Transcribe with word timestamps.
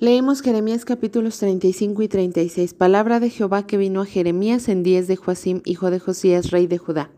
Leemos 0.00 0.42
Jeremías 0.42 0.84
capítulos 0.84 1.38
35 1.38 2.02
y 2.02 2.08
36. 2.08 2.72
Palabra 2.74 3.18
de 3.18 3.30
Jehová 3.30 3.66
que 3.66 3.76
vino 3.76 4.02
a 4.02 4.06
Jeremías 4.06 4.68
en 4.68 4.84
días 4.84 5.08
de 5.08 5.16
Joacim, 5.16 5.60
hijo 5.64 5.90
de 5.90 5.98
Josías, 5.98 6.52
rey 6.52 6.68
de 6.68 6.78
Judá, 6.78 7.10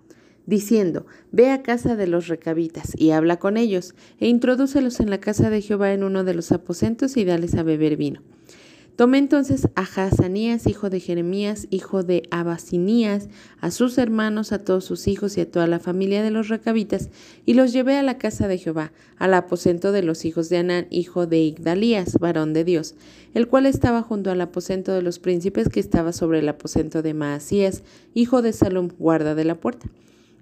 diciendo, 0.46 1.04
Ve 1.30 1.50
a 1.50 1.62
casa 1.62 1.94
de 1.94 2.06
los 2.06 2.28
recabitas 2.28 2.92
y 2.96 3.10
habla 3.10 3.38
con 3.38 3.58
ellos, 3.58 3.94
e 4.18 4.28
introdúcelos 4.28 4.98
en 5.00 5.10
la 5.10 5.20
casa 5.20 5.50
de 5.50 5.60
Jehová 5.60 5.92
en 5.92 6.04
uno 6.04 6.24
de 6.24 6.32
los 6.32 6.52
aposentos 6.52 7.18
y 7.18 7.26
dales 7.26 7.54
a 7.54 7.62
beber 7.62 7.98
vino. 7.98 8.22
Tomé 8.96 9.18
entonces 9.18 9.68
a 9.76 9.82
Hazanías, 9.82 10.66
hijo 10.66 10.90
de 10.90 11.00
Jeremías, 11.00 11.66
hijo 11.70 12.02
de 12.02 12.22
Abasinías, 12.30 13.28
a 13.60 13.70
sus 13.70 13.96
hermanos, 13.96 14.52
a 14.52 14.58
todos 14.58 14.84
sus 14.84 15.08
hijos 15.08 15.38
y 15.38 15.40
a 15.40 15.50
toda 15.50 15.66
la 15.66 15.78
familia 15.78 16.22
de 16.22 16.30
los 16.30 16.48
recabitas, 16.48 17.08
y 17.46 17.54
los 17.54 17.72
llevé 17.72 17.96
a 17.96 18.02
la 18.02 18.18
casa 18.18 18.46
de 18.46 18.58
Jehová, 18.58 18.92
al 19.16 19.34
aposento 19.34 19.92
de 19.92 20.02
los 20.02 20.24
hijos 20.24 20.48
de 20.50 20.58
Anán, 20.58 20.86
hijo 20.90 21.26
de 21.26 21.38
Igdalías, 21.38 22.18
varón 22.18 22.52
de 22.52 22.64
Dios, 22.64 22.94
el 23.32 23.48
cual 23.48 23.66
estaba 23.66 24.02
junto 24.02 24.30
al 24.30 24.40
aposento 24.40 24.92
de 24.92 25.02
los 25.02 25.18
príncipes 25.18 25.68
que 25.68 25.80
estaba 25.80 26.12
sobre 26.12 26.40
el 26.40 26.48
aposento 26.48 27.02
de 27.02 27.14
Maasías, 27.14 27.82
hijo 28.12 28.42
de 28.42 28.52
Salom, 28.52 28.90
guarda 28.98 29.34
de 29.34 29.44
la 29.44 29.54
puerta. 29.54 29.88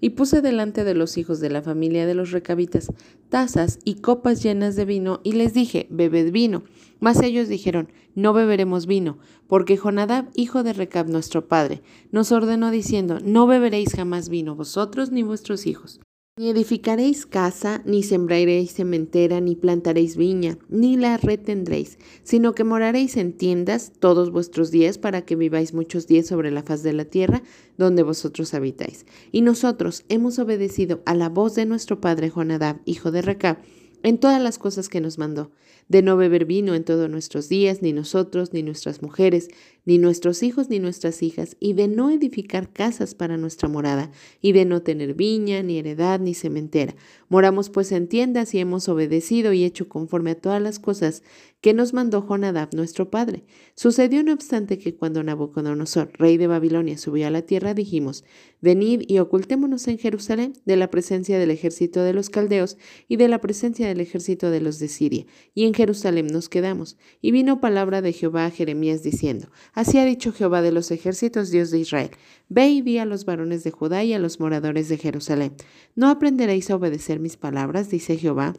Y 0.01 0.11
puse 0.11 0.41
delante 0.43 0.85
de 0.85 0.95
los 0.95 1.19
hijos 1.19 1.41
de 1.41 1.51
la 1.51 1.63
familia 1.63 2.07
de 2.07 2.15
los 2.15 2.31
recabitas 2.31 2.93
tazas 3.29 3.79
y 3.85 3.97
copas 3.97 4.43
llenas 4.43 4.77
de 4.77 4.85
vino, 4.85 5.21
y 5.25 5.33
les 5.33 5.55
dije, 5.55 5.87
bebed 5.91 6.33
vino. 6.33 6.63
Mas 7.01 7.23
ellos 7.23 7.49
dijeron, 7.49 7.89
no 8.15 8.33
beberemos 8.33 8.87
vino, 8.87 9.19
porque 9.47 9.77
Jonadab, 9.77 10.29
hijo 10.35 10.63
de 10.63 10.73
Recab 10.73 11.09
nuestro 11.09 11.49
padre, 11.49 11.83
nos 12.11 12.33
ordenó 12.33 12.71
diciendo, 12.71 13.19
no 13.23 13.47
beberéis 13.47 13.95
jamás 13.95 14.29
vino, 14.29 14.55
vosotros 14.57 15.11
ni 15.11 15.23
vuestros 15.23 15.67
hijos. 15.67 16.01
Ni 16.39 16.51
edificaréis 16.51 17.27
casa, 17.27 17.83
ni 17.85 18.05
sembraréis 18.05 18.73
cementera, 18.73 19.41
ni 19.41 19.57
plantaréis 19.57 20.17
viña, 20.17 20.57
ni 20.69 20.97
la 20.97 21.17
retendréis, 21.17 21.99
sino 22.23 22.55
que 22.55 22.63
moraréis 22.63 23.17
en 23.17 23.33
tiendas 23.33 23.91
todos 23.99 24.31
vuestros 24.31 24.71
días 24.71 24.99
para 24.99 25.23
que 25.23 25.35
viváis 25.35 25.75
muchos 25.75 26.07
días 26.07 26.29
sobre 26.29 26.53
la 26.53 26.63
faz 26.63 26.85
de 26.85 26.93
la 26.93 27.07
tierra 27.07 27.43
donde 27.77 28.05
vosotros 28.05 28.55
habitáis. 28.55 29.05
Y 29.33 29.41
nosotros 29.41 30.05
hemos 30.09 30.39
obedecido 30.39 31.03
a 31.07 31.17
la 31.17 31.29
voz 31.29 31.57
de 31.57 31.67
nuestro 31.67 32.01
padre 32.01 32.31
Jonadab, 32.31 32.77
hijo 32.85 33.11
de 33.11 33.23
Recab, 33.23 33.59
en 34.05 34.19
todas 34.19 34.41
las 34.41 34.59
cosas 34.59 34.89
que 34.89 35.01
nos 35.01 35.19
mandó, 35.19 35.51
de 35.89 36.03
no 36.03 36.17
beber 36.17 36.45
vino 36.45 36.75
en 36.75 36.85
todos 36.85 37.09
nuestros 37.11 37.49
días, 37.49 37.83
ni 37.83 37.93
nosotros, 37.93 38.53
ni 38.53 38.63
nuestras 38.63 39.03
mujeres, 39.03 39.49
ni 39.85 39.97
nuestros 39.97 40.43
hijos, 40.43 40.69
ni 40.69 40.79
nuestras 40.79 41.23
hijas, 41.23 41.57
y 41.61 41.73
de 41.73 41.89
no 41.89 42.11
edificar 42.11 42.71
casas 42.73 43.15
para 43.15 43.39
nuestra 43.39 43.71
morada, 43.71 44.11
y 44.43 44.53
de 44.53 44.67
no 44.67 44.83
tener 44.83 45.15
viña, 45.15 45.63
ni 45.63 45.79
heredad, 45.79 46.21
ni 46.21 46.35
cementera. 46.35 46.95
Moramos 47.31 47.71
pues 47.71 47.91
en 47.93 48.07
tiendas 48.07 48.55
y 48.55 48.59
hemos 48.59 48.89
obedecido 48.89 49.53
y 49.55 49.65
hecho 49.65 49.89
conforme 49.89 50.33
a 50.33 50.41
todas 50.41 50.61
las 50.61 50.79
cosas 50.79 51.23
que 51.61 51.73
nos 51.73 51.93
mandó 51.93 52.25
Jonadab 52.27 52.75
nuestro 52.75 53.11
padre. 53.11 53.45
Sucedió 53.75 54.23
no 54.23 54.33
obstante 54.33 54.79
que 54.79 54.95
cuando 54.95 55.23
Nabucodonosor, 55.23 56.13
rey 56.15 56.37
de 56.37 56.47
Babilonia, 56.47 56.99
subió 56.99 57.27
a 57.27 57.31
la 57.31 57.43
tierra, 57.43 57.75
dijimos, 57.75 58.25
venid 58.61 59.03
y 59.09 59.19
ocultémonos 59.19 59.89
en 59.89 59.99
Jerusalén 59.99 60.53
de 60.67 60.77
la 60.77 60.91
presencia 60.91 61.39
del 61.39 61.51
ejército 61.51 62.03
de 62.03 62.13
los 62.13 62.31
caldeos 62.31 62.77
y 63.09 63.17
de 63.17 63.29
la 63.29 63.41
presencia 63.41 63.89
del 63.89 64.01
ejército 64.01 64.51
de 64.51 64.61
los 64.61 64.79
de 64.79 64.89
Siria, 64.89 65.27
y 65.55 65.65
en 65.65 65.75
Jerusalén 65.79 66.27
nos 66.27 66.49
quedamos. 66.49 66.97
Y 67.21 67.31
vino 67.31 67.61
palabra 67.61 68.03
de 68.03 68.13
Jehová 68.13 68.47
a 68.47 68.51
Jeremías 68.51 69.05
diciendo, 69.05 69.49
Así 69.73 69.97
ha 69.99 70.05
dicho 70.05 70.33
Jehová 70.33 70.61
de 70.61 70.73
los 70.73 70.91
ejércitos, 70.91 71.53
Dios 71.53 71.71
de 71.71 71.79
Israel, 71.79 72.11
ve 72.49 72.67
y 72.69 72.83
di 72.83 72.99
a 72.99 73.05
los 73.05 73.25
varones 73.25 73.63
de 73.63 73.71
Judá 73.71 74.03
y 74.03 74.13
a 74.13 74.19
los 74.19 74.41
moradores 74.41 74.89
de 74.89 74.99
Jerusalén, 74.99 75.55
¿no 75.95 76.11
aprenderéis 76.11 76.69
a 76.71 76.75
obedecer 76.75 77.21
mis 77.21 77.37
palabras? 77.37 77.91
dice 77.91 78.17
Jehová. 78.17 78.55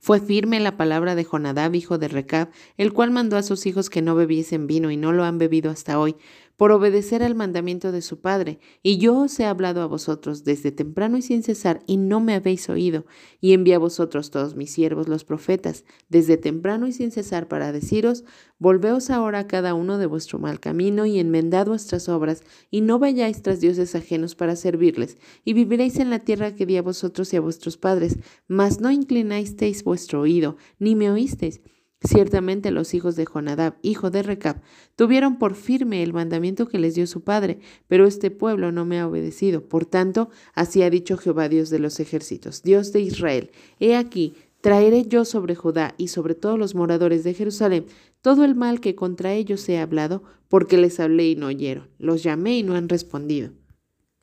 Fue 0.00 0.20
firme 0.20 0.60
la 0.60 0.76
palabra 0.76 1.14
de 1.14 1.24
Jonadab, 1.24 1.74
hijo 1.74 1.96
de 1.96 2.08
Recab, 2.08 2.50
el 2.76 2.92
cual 2.92 3.10
mandó 3.10 3.38
a 3.38 3.42
sus 3.42 3.64
hijos 3.64 3.88
que 3.88 4.02
no 4.02 4.14
bebiesen 4.14 4.66
vino 4.66 4.90
y 4.90 4.98
no 4.98 5.12
lo 5.12 5.24
han 5.24 5.38
bebido 5.38 5.70
hasta 5.70 5.98
hoy, 5.98 6.14
por 6.58 6.72
obedecer 6.72 7.22
al 7.22 7.36
mandamiento 7.36 7.92
de 7.92 8.02
su 8.02 8.20
Padre. 8.20 8.58
Y 8.82 8.98
yo 8.98 9.16
os 9.16 9.38
he 9.38 9.46
hablado 9.46 9.80
a 9.80 9.86
vosotros 9.86 10.42
desde 10.42 10.72
temprano 10.72 11.16
y 11.16 11.22
sin 11.22 11.44
cesar, 11.44 11.84
y 11.86 11.98
no 11.98 12.20
me 12.20 12.34
habéis 12.34 12.68
oído. 12.68 13.06
Y 13.40 13.52
envié 13.52 13.76
a 13.76 13.78
vosotros 13.78 14.32
todos 14.32 14.56
mis 14.56 14.72
siervos, 14.72 15.06
los 15.06 15.24
profetas, 15.24 15.84
desde 16.08 16.36
temprano 16.36 16.88
y 16.88 16.92
sin 16.92 17.12
cesar, 17.12 17.46
para 17.46 17.70
deciros, 17.70 18.24
volveos 18.58 19.08
ahora 19.08 19.46
cada 19.46 19.72
uno 19.74 19.98
de 19.98 20.06
vuestro 20.06 20.40
mal 20.40 20.58
camino 20.58 21.06
y 21.06 21.20
enmendad 21.20 21.68
vuestras 21.68 22.08
obras, 22.08 22.42
y 22.72 22.80
no 22.80 22.98
vayáis 22.98 23.40
tras 23.40 23.60
dioses 23.60 23.94
ajenos 23.94 24.34
para 24.34 24.56
servirles, 24.56 25.16
y 25.44 25.52
viviréis 25.52 26.00
en 26.00 26.10
la 26.10 26.18
tierra 26.18 26.56
que 26.56 26.66
di 26.66 26.76
a 26.76 26.82
vosotros 26.82 27.32
y 27.32 27.36
a 27.36 27.40
vuestros 27.40 27.76
padres, 27.76 28.18
mas 28.48 28.80
no 28.80 28.90
inclinasteis 28.90 29.84
vuestro 29.84 30.22
oído, 30.22 30.56
ni 30.80 30.96
me 30.96 31.08
oísteis 31.08 31.60
Ciertamente 32.00 32.70
los 32.70 32.94
hijos 32.94 33.16
de 33.16 33.24
Jonadab, 33.24 33.76
hijo 33.82 34.10
de 34.10 34.22
Recab, 34.22 34.60
tuvieron 34.94 35.38
por 35.38 35.56
firme 35.56 36.02
el 36.04 36.12
mandamiento 36.12 36.68
que 36.68 36.78
les 36.78 36.94
dio 36.94 37.06
su 37.08 37.24
padre, 37.24 37.58
pero 37.88 38.06
este 38.06 38.30
pueblo 38.30 38.70
no 38.70 38.84
me 38.84 39.00
ha 39.00 39.08
obedecido. 39.08 39.64
Por 39.64 39.84
tanto, 39.84 40.30
así 40.54 40.82
ha 40.82 40.90
dicho 40.90 41.16
Jehová 41.16 41.48
Dios 41.48 41.70
de 41.70 41.80
los 41.80 41.98
ejércitos, 41.98 42.62
Dios 42.62 42.92
de 42.92 43.00
Israel, 43.00 43.50
he 43.80 43.96
aquí, 43.96 44.34
traeré 44.60 45.06
yo 45.06 45.24
sobre 45.24 45.56
Judá 45.56 45.94
y 45.98 46.08
sobre 46.08 46.34
todos 46.36 46.58
los 46.58 46.76
moradores 46.76 47.24
de 47.24 47.34
Jerusalén 47.34 47.86
todo 48.20 48.44
el 48.44 48.54
mal 48.54 48.80
que 48.80 48.94
contra 48.94 49.32
ellos 49.32 49.68
he 49.68 49.78
hablado, 49.78 50.22
porque 50.48 50.76
les 50.76 50.98
hablé 51.00 51.28
y 51.28 51.36
no 51.36 51.46
oyeron, 51.46 51.88
los 51.98 52.22
llamé 52.22 52.58
y 52.58 52.62
no 52.62 52.74
han 52.74 52.88
respondido. 52.88 53.52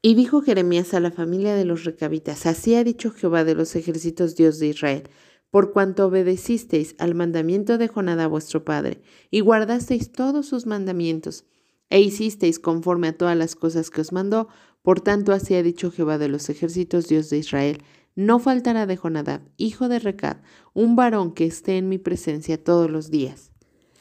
Y 0.02 0.16
dijo 0.16 0.41
Jeremías 0.41 0.94
a 0.94 1.00
la 1.00 1.12
familia 1.12 1.56
de 1.56 1.66
los 1.66 1.84
recabitas, 1.84 2.46
así 2.46 2.75
ha 2.75 2.84
dicho 2.84 3.12
Jehová 3.12 3.44
de 3.44 3.56
los 3.56 3.75
ejércitos, 3.75 4.35
Dios 4.35 4.59
de 4.59 4.68
Israel, 4.68 5.03
por 5.52 5.72
cuanto 5.72 6.08
obedecisteis 6.08 6.96
al 7.00 7.16
mandamiento 7.16 7.78
de 7.78 7.88
Jonadá 7.88 8.28
vuestro 8.28 8.66
padre, 8.66 9.02
y 9.32 9.40
guardasteis 9.40 10.12
todos 10.12 10.46
sus 10.46 10.66
mandamientos, 10.66 11.46
e 11.90 12.02
hicisteis 12.02 12.60
conforme 12.60 13.10
a 13.10 13.18
todas 13.18 13.38
las 13.38 13.56
cosas 13.56 13.90
que 13.90 14.02
os 14.02 14.12
mandó, 14.12 14.48
por 14.82 15.02
tanto 15.02 15.34
así 15.34 15.56
ha 15.56 15.64
dicho 15.64 15.92
Jehová 15.92 16.18
de 16.18 16.28
los 16.28 16.50
ejércitos, 16.50 17.08
Dios 17.08 17.30
de 17.30 17.38
Israel, 17.38 17.84
no 18.16 18.40
faltará 18.40 18.86
de 18.86 18.96
Jonadab, 18.96 19.42
hijo 19.58 19.90
de 19.90 20.00
Recab, 20.00 20.42
un 20.74 20.96
varón 20.96 21.34
que 21.34 21.46
esté 21.46 21.78
en 21.78 21.90
mi 21.90 21.98
presencia 21.98 22.64
todos 22.64 22.90
los 22.90 23.12
días. 23.12 23.52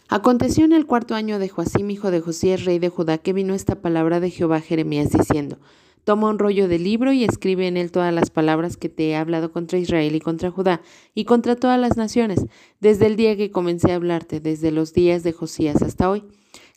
Aconteció 0.08 0.64
en 0.64 0.72
el 0.72 0.86
cuarto 0.86 1.14
año 1.14 1.38
de 1.38 1.48
Joacim, 1.48 1.90
hijo 1.90 2.10
de 2.10 2.20
Josías, 2.20 2.64
rey 2.64 2.78
de 2.78 2.90
Judá, 2.90 3.18
que 3.18 3.32
vino 3.32 3.54
esta 3.54 3.80
palabra 3.80 4.20
de 4.20 4.30
Jehová 4.30 4.56
a 4.56 4.60
Jeremías 4.60 5.10
diciendo, 5.10 5.58
Toma 6.04 6.28
un 6.28 6.38
rollo 6.38 6.68
de 6.68 6.78
libro 6.78 7.12
y 7.12 7.24
escribe 7.24 7.66
en 7.66 7.76
él 7.76 7.90
todas 7.90 8.12
las 8.12 8.30
palabras 8.30 8.76
que 8.76 8.88
te 8.88 9.08
he 9.08 9.16
hablado 9.16 9.52
contra 9.52 9.78
Israel 9.78 10.14
y 10.14 10.20
contra 10.20 10.50
Judá 10.50 10.82
y 11.14 11.24
contra 11.24 11.56
todas 11.56 11.80
las 11.80 11.96
naciones, 11.96 12.44
desde 12.80 13.06
el 13.06 13.16
día 13.16 13.36
que 13.36 13.50
comencé 13.50 13.92
a 13.92 13.96
hablarte, 13.96 14.40
desde 14.40 14.70
los 14.70 14.92
días 14.92 15.22
de 15.22 15.32
Josías 15.32 15.82
hasta 15.82 16.10
hoy. 16.10 16.24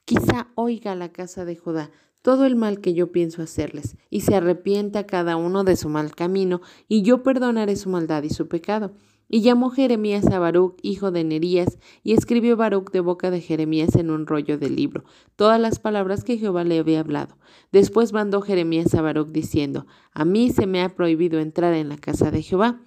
Quizá 0.05 0.47
oiga 0.55 0.95
la 0.95 1.11
casa 1.11 1.43
de 1.43 1.57
Judá 1.57 1.91
todo 2.27 2.45
el 2.45 2.57
mal 2.57 2.81
que 2.81 2.93
yo 2.93 3.13
pienso 3.13 3.41
hacerles, 3.41 3.95
y 4.09 4.19
se 4.19 4.35
arrepienta 4.35 5.05
cada 5.05 5.37
uno 5.37 5.63
de 5.63 5.77
su 5.77 5.87
mal 5.87 6.13
camino, 6.13 6.59
y 6.89 7.01
yo 7.01 7.23
perdonaré 7.23 7.77
su 7.77 7.89
maldad 7.89 8.23
y 8.23 8.29
su 8.29 8.49
pecado. 8.49 8.91
Y 9.29 9.41
llamó 9.41 9.69
Jeremías 9.69 10.25
a 10.27 10.39
Baruch, 10.39 10.75
hijo 10.81 11.11
de 11.11 11.23
Nerías, 11.23 11.79
y 12.03 12.13
escribió 12.13 12.55
Baruch 12.55 12.91
de 12.91 13.01
boca 13.01 13.29
de 13.29 13.41
Jeremías 13.41 13.95
en 13.95 14.09
un 14.09 14.25
rollo 14.25 14.57
de 14.57 14.69
libro, 14.69 15.03
todas 15.35 15.59
las 15.59 15.79
palabras 15.79 16.23
que 16.23 16.37
Jehová 16.37 16.63
le 16.63 16.79
había 16.79 17.01
hablado. 17.01 17.37
Después 17.71 18.13
mandó 18.13 18.41
Jeremías 18.41 18.93
a 18.95 19.01
Baruch 19.01 19.29
diciendo, 19.29 19.85
A 20.13 20.23
mí 20.23 20.49
se 20.51 20.65
me 20.65 20.81
ha 20.81 20.95
prohibido 20.95 21.39
entrar 21.39 21.73
en 21.73 21.89
la 21.89 21.97
casa 21.97 22.31
de 22.31 22.41
Jehová. 22.41 22.81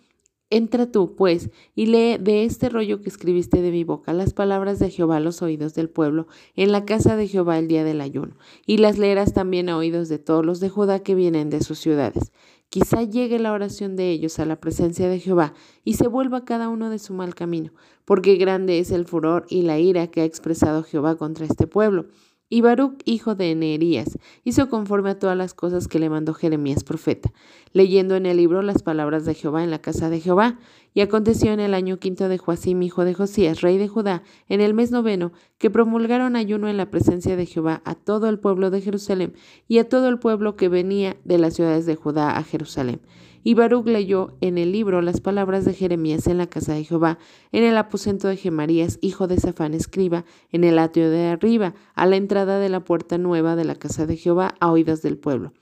Entra 0.53 0.91
tú, 0.91 1.15
pues, 1.15 1.51
y 1.77 1.87
lee 1.87 2.17
de 2.19 2.45
este 2.45 2.69
rollo 2.69 3.01
que 3.01 3.09
escribiste 3.09 3.63
de 3.63 3.71
mi 3.71 3.85
boca 3.85 4.13
las 4.13 4.35
palabras 4.35 4.81
de 4.81 4.91
Jehová 4.91 5.19
a 5.19 5.21
los 5.21 5.43
oídos 5.43 5.75
del 5.75 5.89
pueblo 5.89 6.27
en 6.57 6.73
la 6.73 6.85
casa 6.85 7.15
de 7.15 7.29
Jehová 7.29 7.57
el 7.57 7.69
día 7.69 7.85
del 7.85 8.01
ayuno, 8.01 8.37
y 8.67 8.79
las 8.79 8.99
leerás 8.99 9.33
también 9.33 9.69
a 9.69 9.77
oídos 9.77 10.09
de 10.09 10.19
todos 10.19 10.45
los 10.45 10.59
de 10.59 10.69
Judá 10.69 11.05
que 11.05 11.15
vienen 11.15 11.51
de 11.51 11.63
sus 11.63 11.79
ciudades. 11.79 12.33
Quizá 12.71 13.03
llegue 13.03 13.41
la 13.41 13.53
oración 13.53 13.97
de 13.97 14.13
ellos 14.13 14.39
a 14.39 14.45
la 14.45 14.61
presencia 14.61 15.09
de 15.09 15.19
Jehová 15.19 15.55
y 15.83 15.95
se 15.95 16.07
vuelva 16.07 16.45
cada 16.45 16.69
uno 16.69 16.89
de 16.89 17.01
su 17.01 17.13
mal 17.13 17.35
camino, 17.35 17.73
porque 18.05 18.37
grande 18.37 18.79
es 18.79 18.93
el 18.93 19.07
furor 19.07 19.45
y 19.49 19.63
la 19.63 19.81
ira 19.81 20.07
que 20.07 20.21
ha 20.21 20.25
expresado 20.25 20.85
Jehová 20.85 21.17
contra 21.17 21.47
este 21.47 21.67
pueblo. 21.67 22.07
Y 22.49 22.61
Baruch, 22.61 23.01
hijo 23.05 23.35
de 23.35 23.57
Neerías, 23.57 24.19
hizo 24.45 24.69
conforme 24.69 25.11
a 25.11 25.19
todas 25.19 25.37
las 25.37 25.53
cosas 25.53 25.89
que 25.89 25.99
le 25.99 26.11
mandó 26.11 26.33
Jeremías 26.33 26.85
profeta, 26.85 27.33
leyendo 27.73 28.15
en 28.15 28.25
el 28.25 28.37
libro 28.37 28.63
las 28.63 28.85
palabras 28.85 29.25
de 29.25 29.35
Jehová 29.35 29.65
en 29.65 29.71
la 29.73 29.81
casa 29.81 30.09
de 30.09 30.21
Jehová. 30.21 30.61
Y 30.93 31.03
aconteció 31.03 31.53
en 31.53 31.61
el 31.61 31.75
año 31.75 31.99
quinto 31.99 32.29
de 32.29 32.39
Joacim, 32.39 32.83
hijo 32.83 33.05
de 33.05 33.15
Josías, 33.15 33.61
rey 33.61 33.79
de 33.79 33.89
Judá, 33.89 34.23
en 34.49 34.61
el 34.61 34.75
mes 34.75 34.91
noveno, 34.91 35.33
que 35.59 35.71
promulgaron 35.71 36.35
ayuno 36.35 36.69
en 36.69 36.77
la 36.77 36.91
presencia 36.91 37.37
de 37.37 37.47
Jehová 37.47 37.81
a 37.85 37.95
todo 37.95 38.29
el 38.29 38.39
pueblo 38.39 38.71
de 38.71 38.81
Jerusalén 38.81 39.35
y 39.69 39.79
a 39.79 39.89
todo 39.89 40.09
el 40.09 40.19
pueblo 40.19 40.57
que 40.57 40.69
venía 40.69 41.17
de 41.25 41.39
las 41.39 41.55
ciudades 41.55 41.87
de 41.87 41.97
Judá 41.97 42.37
a 42.37 42.43
Jerusalén. 42.43 43.01
Y 43.43 43.55
Baruch 43.55 43.87
leyó 43.87 44.37
en 44.41 44.59
el 44.59 44.73
libro 44.73 45.01
las 45.01 45.21
palabras 45.21 45.65
de 45.65 45.73
Jeremías 45.73 46.27
en 46.27 46.37
la 46.37 46.47
casa 46.47 46.75
de 46.75 46.85
Jehová, 46.85 47.19
en 47.53 47.65
el 47.65 47.77
aposento 47.79 48.29
de 48.29 48.37
Gemarías, 48.37 48.99
hijo 49.01 49.29
de 49.29 49.39
Safán 49.39 49.73
escriba, 49.73 50.25
en 50.51 50.65
el 50.65 50.79
atrio 50.79 51.11
de 51.11 51.29
arriba, 51.29 51.75
a 51.95 52.05
la 52.07 52.17
entrada 52.17 52.59
de 52.59 52.69
la 52.69 52.81
puerta 52.85 53.17
nueva 53.17 53.57
de 53.57 53.65
la 53.65 53.77
casa 53.77 54.07
de 54.07 54.17
Jehová, 54.17 54.55
a 54.61 54.71
oídas 54.71 55.01
del 55.01 55.17
pueblo. 55.17 55.53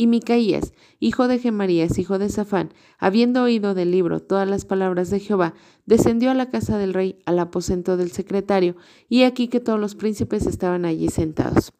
Y 0.00 0.06
Micaías, 0.06 0.72
hijo 1.00 1.26
de 1.26 1.40
Gemarías, 1.40 1.98
hijo 1.98 2.20
de 2.20 2.28
Safán, 2.28 2.72
habiendo 2.98 3.42
oído 3.42 3.74
del 3.74 3.90
libro 3.90 4.20
todas 4.20 4.48
las 4.48 4.64
palabras 4.64 5.10
de 5.10 5.18
Jehová, 5.18 5.54
descendió 5.86 6.30
a 6.30 6.34
la 6.34 6.50
casa 6.50 6.78
del 6.78 6.94
rey, 6.94 7.18
al 7.26 7.40
aposento 7.40 7.96
del 7.96 8.12
secretario, 8.12 8.76
y 9.08 9.24
aquí 9.24 9.48
que 9.48 9.58
todos 9.58 9.80
los 9.80 9.96
príncipes 9.96 10.46
estaban 10.46 10.84
allí 10.84 11.08
sentados. 11.08 11.72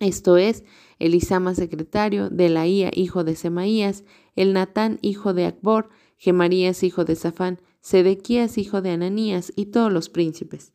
Esto 0.00 0.36
es, 0.36 0.64
Elisama 0.98 1.54
secretario, 1.54 2.28
Delaía 2.28 2.90
hijo 2.92 3.24
de 3.24 3.34
Semaías, 3.34 4.04
el 4.34 4.52
Natán 4.52 4.98
hijo 5.00 5.32
de 5.32 5.46
Acbor, 5.46 5.88
Gemarías 6.18 6.82
hijo 6.82 7.06
de 7.06 7.16
Safán, 7.16 7.62
Sedequías 7.80 8.58
hijo 8.58 8.82
de 8.82 8.90
Ananías 8.90 9.50
y 9.56 9.66
todos 9.66 9.90
los 9.90 10.10
príncipes. 10.10 10.72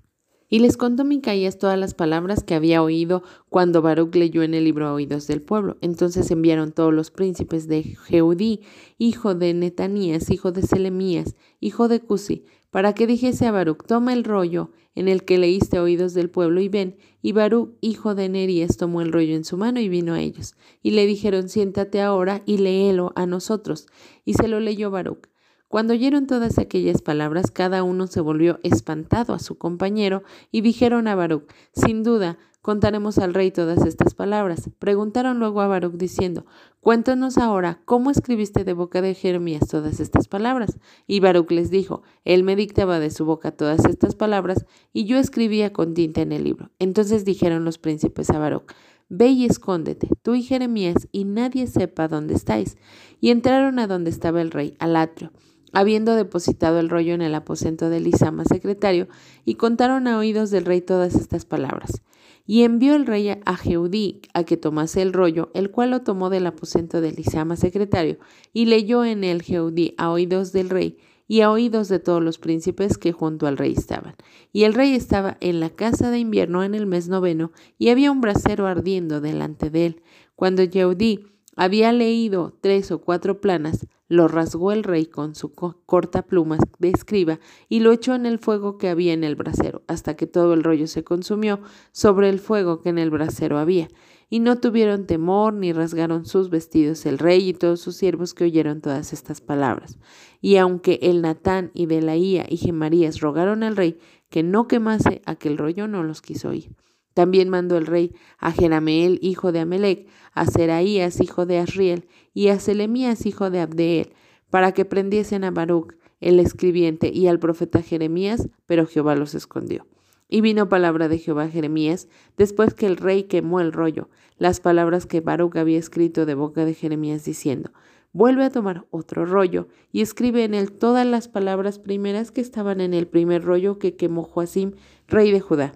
Y 0.53 0.59
les 0.59 0.75
contó 0.75 1.05
Micaías 1.05 1.57
todas 1.57 1.79
las 1.79 1.93
palabras 1.93 2.43
que 2.43 2.55
había 2.55 2.83
oído 2.83 3.23
cuando 3.47 3.81
Baruch 3.81 4.13
leyó 4.15 4.43
en 4.43 4.53
el 4.53 4.65
libro 4.65 4.85
a 4.85 4.93
oídos 4.93 5.25
del 5.25 5.41
pueblo. 5.41 5.77
Entonces 5.79 6.29
enviaron 6.29 6.73
todos 6.73 6.93
los 6.93 7.09
príncipes 7.09 7.69
de 7.69 7.83
Jeudí, 7.83 8.59
hijo 8.97 9.33
de 9.33 9.53
Netanías, 9.53 10.29
hijo 10.29 10.51
de 10.51 10.63
Selemías, 10.63 11.37
hijo 11.61 11.87
de 11.87 12.01
Cusi, 12.01 12.43
para 12.69 12.93
que 12.93 13.07
dijese 13.07 13.47
a 13.47 13.51
Baruch, 13.53 13.85
toma 13.87 14.11
el 14.11 14.25
rollo 14.25 14.71
en 14.93 15.07
el 15.07 15.23
que 15.23 15.37
leíste 15.37 15.77
a 15.77 15.83
oídos 15.83 16.13
del 16.13 16.29
pueblo 16.29 16.59
y 16.59 16.67
ven. 16.67 16.97
Y 17.21 17.31
Baruch, 17.31 17.77
hijo 17.79 18.13
de 18.13 18.27
Nerías, 18.27 18.75
tomó 18.75 19.01
el 19.01 19.13
rollo 19.13 19.35
en 19.35 19.45
su 19.45 19.55
mano 19.55 19.79
y 19.79 19.87
vino 19.87 20.15
a 20.15 20.19
ellos. 20.19 20.55
Y 20.83 20.91
le 20.91 21.05
dijeron, 21.05 21.47
siéntate 21.47 22.01
ahora 22.01 22.43
y 22.45 22.57
léelo 22.57 23.13
a 23.15 23.25
nosotros. 23.25 23.87
Y 24.25 24.33
se 24.33 24.49
lo 24.49 24.59
leyó 24.59 24.91
Baruch. 24.91 25.30
Cuando 25.71 25.93
oyeron 25.93 26.27
todas 26.27 26.57
aquellas 26.57 27.01
palabras, 27.01 27.49
cada 27.49 27.83
uno 27.83 28.05
se 28.05 28.19
volvió 28.19 28.59
espantado 28.61 29.33
a 29.33 29.39
su 29.39 29.57
compañero 29.57 30.21
y 30.51 30.59
dijeron 30.59 31.07
a 31.07 31.15
Baruch, 31.15 31.45
sin 31.71 32.03
duda, 32.03 32.37
contaremos 32.61 33.17
al 33.19 33.33
rey 33.33 33.51
todas 33.51 33.85
estas 33.85 34.13
palabras. 34.13 34.69
Preguntaron 34.79 35.39
luego 35.39 35.61
a 35.61 35.67
Baruch 35.67 35.93
diciendo, 35.93 36.45
cuéntanos 36.81 37.37
ahora 37.37 37.79
cómo 37.85 38.11
escribiste 38.11 38.65
de 38.65 38.73
boca 38.73 39.01
de 39.01 39.13
Jeremías 39.13 39.65
todas 39.65 40.01
estas 40.01 40.27
palabras. 40.27 40.77
Y 41.07 41.21
Baruch 41.21 41.49
les 41.51 41.69
dijo, 41.69 42.01
él 42.25 42.43
me 42.43 42.57
dictaba 42.57 42.99
de 42.99 43.09
su 43.09 43.23
boca 43.23 43.51
todas 43.51 43.85
estas 43.85 44.13
palabras 44.13 44.65
y 44.91 45.05
yo 45.05 45.17
escribía 45.17 45.71
con 45.71 45.93
tinta 45.93 46.19
en 46.19 46.33
el 46.33 46.43
libro. 46.43 46.69
Entonces 46.79 47.23
dijeron 47.23 47.63
los 47.63 47.77
príncipes 47.77 48.29
a 48.29 48.39
Baruch, 48.39 48.73
Ve 49.07 49.27
y 49.27 49.45
escóndete, 49.45 50.09
tú 50.21 50.35
y 50.35 50.41
Jeremías, 50.41 51.07
y 51.13 51.23
nadie 51.23 51.67
sepa 51.67 52.09
dónde 52.09 52.33
estáis. 52.33 52.77
Y 53.21 53.29
entraron 53.29 53.79
a 53.79 53.87
donde 53.87 54.09
estaba 54.09 54.41
el 54.41 54.51
rey, 54.51 54.75
al 54.79 54.97
atrio 54.97 55.31
habiendo 55.73 56.15
depositado 56.15 56.79
el 56.79 56.89
rollo 56.89 57.13
en 57.13 57.21
el 57.21 57.35
aposento 57.35 57.89
de 57.89 57.99
Lisama 57.99 58.45
secretario, 58.45 59.07
y 59.45 59.55
contaron 59.55 60.07
a 60.07 60.17
oídos 60.17 60.51
del 60.51 60.65
rey 60.65 60.81
todas 60.81 61.15
estas 61.15 61.45
palabras. 61.45 62.01
Y 62.45 62.63
envió 62.63 62.95
el 62.95 63.05
rey 63.05 63.29
a 63.29 63.55
Jeudí 63.55 64.21
a 64.33 64.43
que 64.43 64.57
tomase 64.57 65.01
el 65.01 65.13
rollo, 65.13 65.51
el 65.53 65.71
cual 65.71 65.91
lo 65.91 66.01
tomó 66.01 66.29
del 66.29 66.47
aposento 66.47 66.99
de 66.99 67.11
Lisama 67.11 67.55
secretario, 67.55 68.17
y 68.51 68.65
leyó 68.65 69.05
en 69.05 69.23
él 69.23 69.41
Jeudí 69.41 69.93
a 69.97 70.09
oídos 70.09 70.51
del 70.51 70.69
rey, 70.69 70.97
y 71.27 71.41
a 71.41 71.51
oídos 71.51 71.87
de 71.87 71.99
todos 71.99 72.21
los 72.21 72.39
príncipes 72.39 72.97
que 72.97 73.13
junto 73.13 73.47
al 73.47 73.55
rey 73.57 73.71
estaban. 73.71 74.15
Y 74.51 74.63
el 74.63 74.73
rey 74.73 74.95
estaba 74.95 75.37
en 75.39 75.61
la 75.61 75.69
casa 75.69 76.11
de 76.11 76.19
invierno 76.19 76.61
en 76.63 76.75
el 76.75 76.85
mes 76.85 77.07
noveno, 77.07 77.51
y 77.77 77.87
había 77.87 78.11
un 78.11 78.19
brasero 78.19 78.67
ardiendo 78.67 79.21
delante 79.21 79.69
de 79.69 79.85
él. 79.85 80.01
Cuando 80.35 80.67
Jeudí 80.67 81.27
había 81.55 81.93
leído 81.93 82.57
tres 82.59 82.91
o 82.91 82.99
cuatro 82.99 83.39
planas, 83.39 83.87
lo 84.11 84.27
rasgó 84.27 84.73
el 84.73 84.83
rey 84.83 85.05
con 85.05 85.35
su 85.35 85.53
corta 85.53 86.23
pluma 86.23 86.57
de 86.79 86.89
escriba 86.89 87.39
y 87.69 87.79
lo 87.79 87.93
echó 87.93 88.13
en 88.13 88.25
el 88.25 88.39
fuego 88.39 88.77
que 88.77 88.89
había 88.89 89.13
en 89.13 89.23
el 89.23 89.37
brasero, 89.37 89.83
hasta 89.87 90.17
que 90.17 90.27
todo 90.27 90.53
el 90.53 90.65
rollo 90.65 90.87
se 90.87 91.05
consumió 91.05 91.61
sobre 91.93 92.27
el 92.27 92.39
fuego 92.39 92.81
que 92.81 92.89
en 92.89 92.97
el 92.97 93.09
brasero 93.09 93.57
había. 93.57 93.87
Y 94.29 94.41
no 94.41 94.59
tuvieron 94.59 95.07
temor 95.07 95.53
ni 95.53 95.71
rasgaron 95.71 96.25
sus 96.25 96.49
vestidos 96.49 97.05
el 97.05 97.19
rey 97.19 97.47
y 97.47 97.53
todos 97.53 97.79
sus 97.79 97.95
siervos 97.95 98.33
que 98.33 98.43
oyeron 98.43 98.81
todas 98.81 99.13
estas 99.13 99.39
palabras. 99.39 99.97
Y 100.41 100.57
aunque 100.57 100.99
el 101.03 101.21
Natán 101.21 101.71
y 101.73 101.85
Delaía 101.85 102.45
y 102.49 102.57
Gemarías 102.57 103.21
rogaron 103.21 103.63
al 103.63 103.77
rey 103.77 103.97
que 104.29 104.43
no 104.43 104.67
quemase 104.67 105.21
aquel 105.25 105.57
rollo, 105.57 105.87
no 105.87 106.03
los 106.03 106.21
quiso 106.21 106.49
oír. 106.49 106.75
También 107.13 107.49
mandó 107.49 107.77
el 107.77 107.85
rey 107.85 108.13
a 108.37 108.51
Jerameel, 108.51 109.19
hijo 109.21 109.51
de 109.51 109.59
Amelec, 109.59 110.07
a 110.33 110.45
Seraías, 110.45 111.19
hijo 111.19 111.45
de 111.45 111.59
Asriel, 111.59 112.07
y 112.33 112.47
a 112.47 112.59
Selemías, 112.59 113.25
hijo 113.25 113.49
de 113.49 113.59
Abdeel, 113.59 114.13
para 114.49 114.71
que 114.73 114.85
prendiesen 114.85 115.43
a 115.43 115.51
Baruch, 115.51 115.95
el 116.19 116.39
escribiente, 116.39 117.11
y 117.13 117.27
al 117.27 117.39
profeta 117.39 117.81
Jeremías, 117.81 118.47
pero 118.65 118.85
Jehová 118.85 119.15
los 119.15 119.35
escondió. 119.35 119.87
Y 120.29 120.39
vino 120.39 120.69
palabra 120.69 121.09
de 121.09 121.17
Jehová 121.17 121.43
a 121.43 121.49
Jeremías, 121.49 122.07
después 122.37 122.73
que 122.73 122.85
el 122.85 122.95
rey 122.95 123.23
quemó 123.23 123.59
el 123.59 123.73
rollo, 123.73 124.09
las 124.37 124.61
palabras 124.61 125.05
que 125.05 125.19
Baruch 125.19 125.57
había 125.57 125.77
escrito 125.77 126.25
de 126.25 126.35
boca 126.35 126.63
de 126.63 126.73
Jeremías, 126.73 127.25
diciendo, 127.25 127.71
Vuelve 128.13 128.43
a 128.43 128.49
tomar 128.49 128.85
otro 128.91 129.25
rollo 129.25 129.67
y 129.91 130.01
escribe 130.01 130.43
en 130.43 130.53
él 130.53 130.71
todas 130.73 131.05
las 131.05 131.29
palabras 131.29 131.79
primeras 131.79 132.31
que 132.31 132.41
estaban 132.41 132.81
en 132.81 132.93
el 132.93 133.07
primer 133.07 133.43
rollo 133.43 133.79
que 133.79 133.95
quemó 133.95 134.23
Joacim, 134.23 134.73
rey 135.07 135.31
de 135.31 135.39
Judá. 135.39 135.73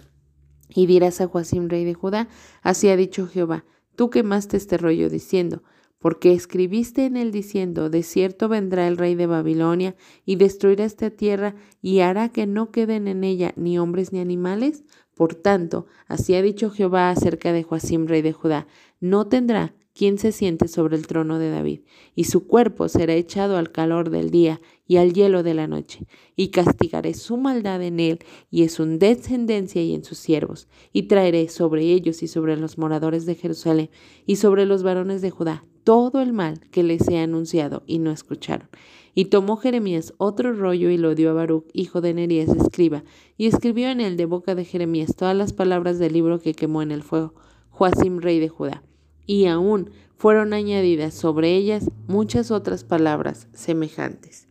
Y 0.70 0.86
dirás 0.86 1.22
a 1.22 1.28
Joacim, 1.28 1.70
rey 1.70 1.86
de 1.86 1.94
Judá, 1.94 2.28
así 2.62 2.90
ha 2.90 2.98
dicho 2.98 3.28
Jehová, 3.28 3.66
tú 3.96 4.10
quemaste 4.10 4.58
este 4.58 4.78
rollo 4.78 5.10
diciendo, 5.10 5.64
porque 6.00 6.34
escribiste 6.34 7.06
en 7.06 7.18
él 7.18 7.32
diciendo, 7.32 7.90
de 7.90 8.04
cierto 8.04 8.48
vendrá 8.48 8.88
el 8.88 8.98
rey 8.98 9.16
de 9.16 9.26
Babilonia 9.28 9.96
y 10.26 10.36
destruirá 10.36 10.86
esta 10.86 11.10
tierra 11.10 11.56
y 11.82 12.02
hará 12.02 12.30
que 12.30 12.46
no 12.46 12.72
queden 12.72 13.08
en 13.08 13.24
ella 13.24 13.54
ni 13.56 13.80
hombres 13.80 14.12
ni 14.14 14.20
animales. 14.20 14.84
Por 15.16 15.34
tanto, 15.34 15.88
así 16.08 16.36
ha 16.36 16.42
dicho 16.42 16.70
Jehová 16.70 17.10
acerca 17.10 17.54
de 17.54 17.64
Joacim, 17.64 18.06
rey 18.06 18.22
de 18.22 18.34
Judá, 18.34 18.68
no 19.00 19.28
tendrá 19.28 19.74
quien 19.96 20.18
se 20.18 20.34
siente 20.34 20.68
sobre 20.68 20.98
el 20.98 21.08
trono 21.08 21.40
de 21.40 21.50
David, 21.50 21.80
y 22.16 22.26
su 22.26 22.48
cuerpo 22.48 22.90
será 22.90 23.14
echado 23.14 23.58
al 23.58 23.72
calor 23.72 24.10
del 24.10 24.30
día 24.30 24.60
y 24.86 24.98
al 24.98 25.14
hielo 25.14 25.42
de 25.42 25.54
la 25.54 25.68
noche, 25.68 26.06
y 26.36 26.50
castigaré 26.50 27.14
su 27.14 27.38
maldad 27.38 27.82
en 27.82 28.02
él 28.02 28.20
y 28.52 28.64
en 28.64 28.70
su 28.70 28.86
descendencia 28.86 29.82
y 29.82 29.96
en 29.96 30.04
sus 30.04 30.18
siervos, 30.18 30.68
y 30.92 31.04
traeré 31.04 31.48
sobre 31.48 31.84
ellos 31.84 32.24
y 32.24 32.28
sobre 32.28 32.58
los 32.58 32.78
moradores 32.78 33.26
de 33.26 33.36
Jerusalén 33.36 33.90
y 34.26 34.36
sobre 34.36 34.66
los 34.66 34.84
varones 34.84 35.22
de 35.22 35.32
Judá 35.32 35.64
todo 35.86 36.20
el 36.20 36.34
mal 36.34 36.60
que 36.72 36.84
les 36.84 37.08
he 37.08 37.20
anunciado 37.20 37.84
y 37.86 38.00
no 38.00 38.12
escucharon. 38.12 38.68
Y 39.14 39.26
tomó 39.26 39.56
Jeremías 39.56 40.14
otro 40.18 40.52
rollo 40.52 40.90
y 40.90 40.98
lo 40.98 41.16
dio 41.16 41.30
a 41.30 41.34
Baruch, 41.34 41.68
hijo 41.74 42.02
de 42.02 42.14
Nerías, 42.14 42.50
escriba, 42.50 43.06
y 43.38 43.46
escribió 43.46 43.90
en 43.90 44.02
él 44.02 44.18
de 44.18 44.26
boca 44.26 44.56
de 44.56 44.66
Jeremías 44.66 45.16
todas 45.16 45.38
las 45.38 45.54
palabras 45.54 46.00
del 46.00 46.14
libro 46.14 46.42
que 46.42 46.54
quemó 46.54 46.82
en 46.82 46.92
el 46.92 47.04
fuego, 47.04 47.34
Joacim, 47.70 48.20
rey 48.20 48.40
de 48.40 48.50
Judá 48.50 48.84
y 49.26 49.46
aún 49.48 49.92
fueron 50.18 50.54
añadidas 50.54 51.14
sobre 51.14 51.56
ellas 51.56 51.90
muchas 52.08 52.52
otras 52.52 52.84
palabras 52.84 53.48
semejantes. 53.54 54.48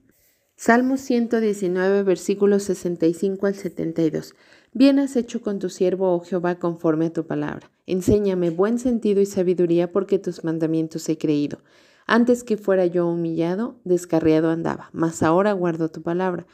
Salmo 0.56 0.97
119, 0.97 2.05
versículos 2.05 2.62
65 2.62 3.47
al 3.47 3.55
72. 3.55 4.35
Bien 4.73 4.99
has 4.99 5.17
hecho 5.17 5.43
con 5.43 5.59
tu 5.59 5.69
siervo, 5.69 6.15
oh 6.15 6.21
Jehová, 6.21 6.59
conforme 6.59 7.06
a 7.06 7.13
tu 7.13 7.27
palabra. 7.27 7.70
Enséñame 7.87 8.51
buen 8.51 8.79
sentido 8.79 9.20
y 9.20 9.27
sabiduría, 9.27 9.93
porque 9.93 10.19
tus 10.19 10.44
mandamientos 10.44 11.08
he 11.08 11.19
creído. 11.19 11.58
Antes 12.06 12.44
que 12.44 12.56
fuera 12.56 12.87
yo 12.87 13.06
humillado, 13.06 13.77
descarriado 13.84 14.51
andaba, 14.51 14.91
mas 14.93 15.22
ahora 15.22 15.53
guardo 15.53 15.91
tu 15.91 16.03
palabra. 16.03 16.46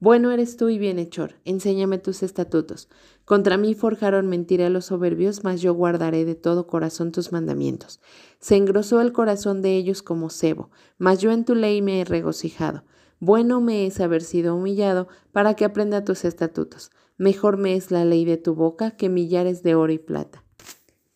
Bueno 0.00 0.30
eres 0.30 0.56
tú 0.56 0.68
y 0.68 0.78
bienhechor, 0.78 1.34
enséñame 1.44 1.98
tus 1.98 2.22
estatutos. 2.22 2.88
Contra 3.24 3.56
mí 3.56 3.74
forjaron 3.74 4.28
mentira 4.28 4.70
los 4.70 4.84
soberbios, 4.84 5.42
mas 5.42 5.60
yo 5.60 5.74
guardaré 5.74 6.24
de 6.24 6.36
todo 6.36 6.68
corazón 6.68 7.10
tus 7.10 7.32
mandamientos. 7.32 7.98
Se 8.38 8.54
engrosó 8.54 9.00
el 9.00 9.10
corazón 9.10 9.60
de 9.60 9.74
ellos 9.74 10.02
como 10.02 10.30
cebo, 10.30 10.70
mas 10.98 11.18
yo 11.18 11.32
en 11.32 11.44
tu 11.44 11.56
ley 11.56 11.82
me 11.82 12.00
he 12.00 12.04
regocijado. 12.04 12.84
Bueno 13.18 13.60
me 13.60 13.86
es 13.86 13.98
haber 13.98 14.22
sido 14.22 14.54
humillado 14.54 15.08
para 15.32 15.54
que 15.54 15.64
aprenda 15.64 16.04
tus 16.04 16.24
estatutos. 16.24 16.92
Mejor 17.16 17.56
me 17.56 17.74
es 17.74 17.90
la 17.90 18.04
ley 18.04 18.24
de 18.24 18.36
tu 18.36 18.54
boca 18.54 18.92
que 18.92 19.08
millares 19.08 19.64
de 19.64 19.74
oro 19.74 19.92
y 19.92 19.98
plata. 19.98 20.44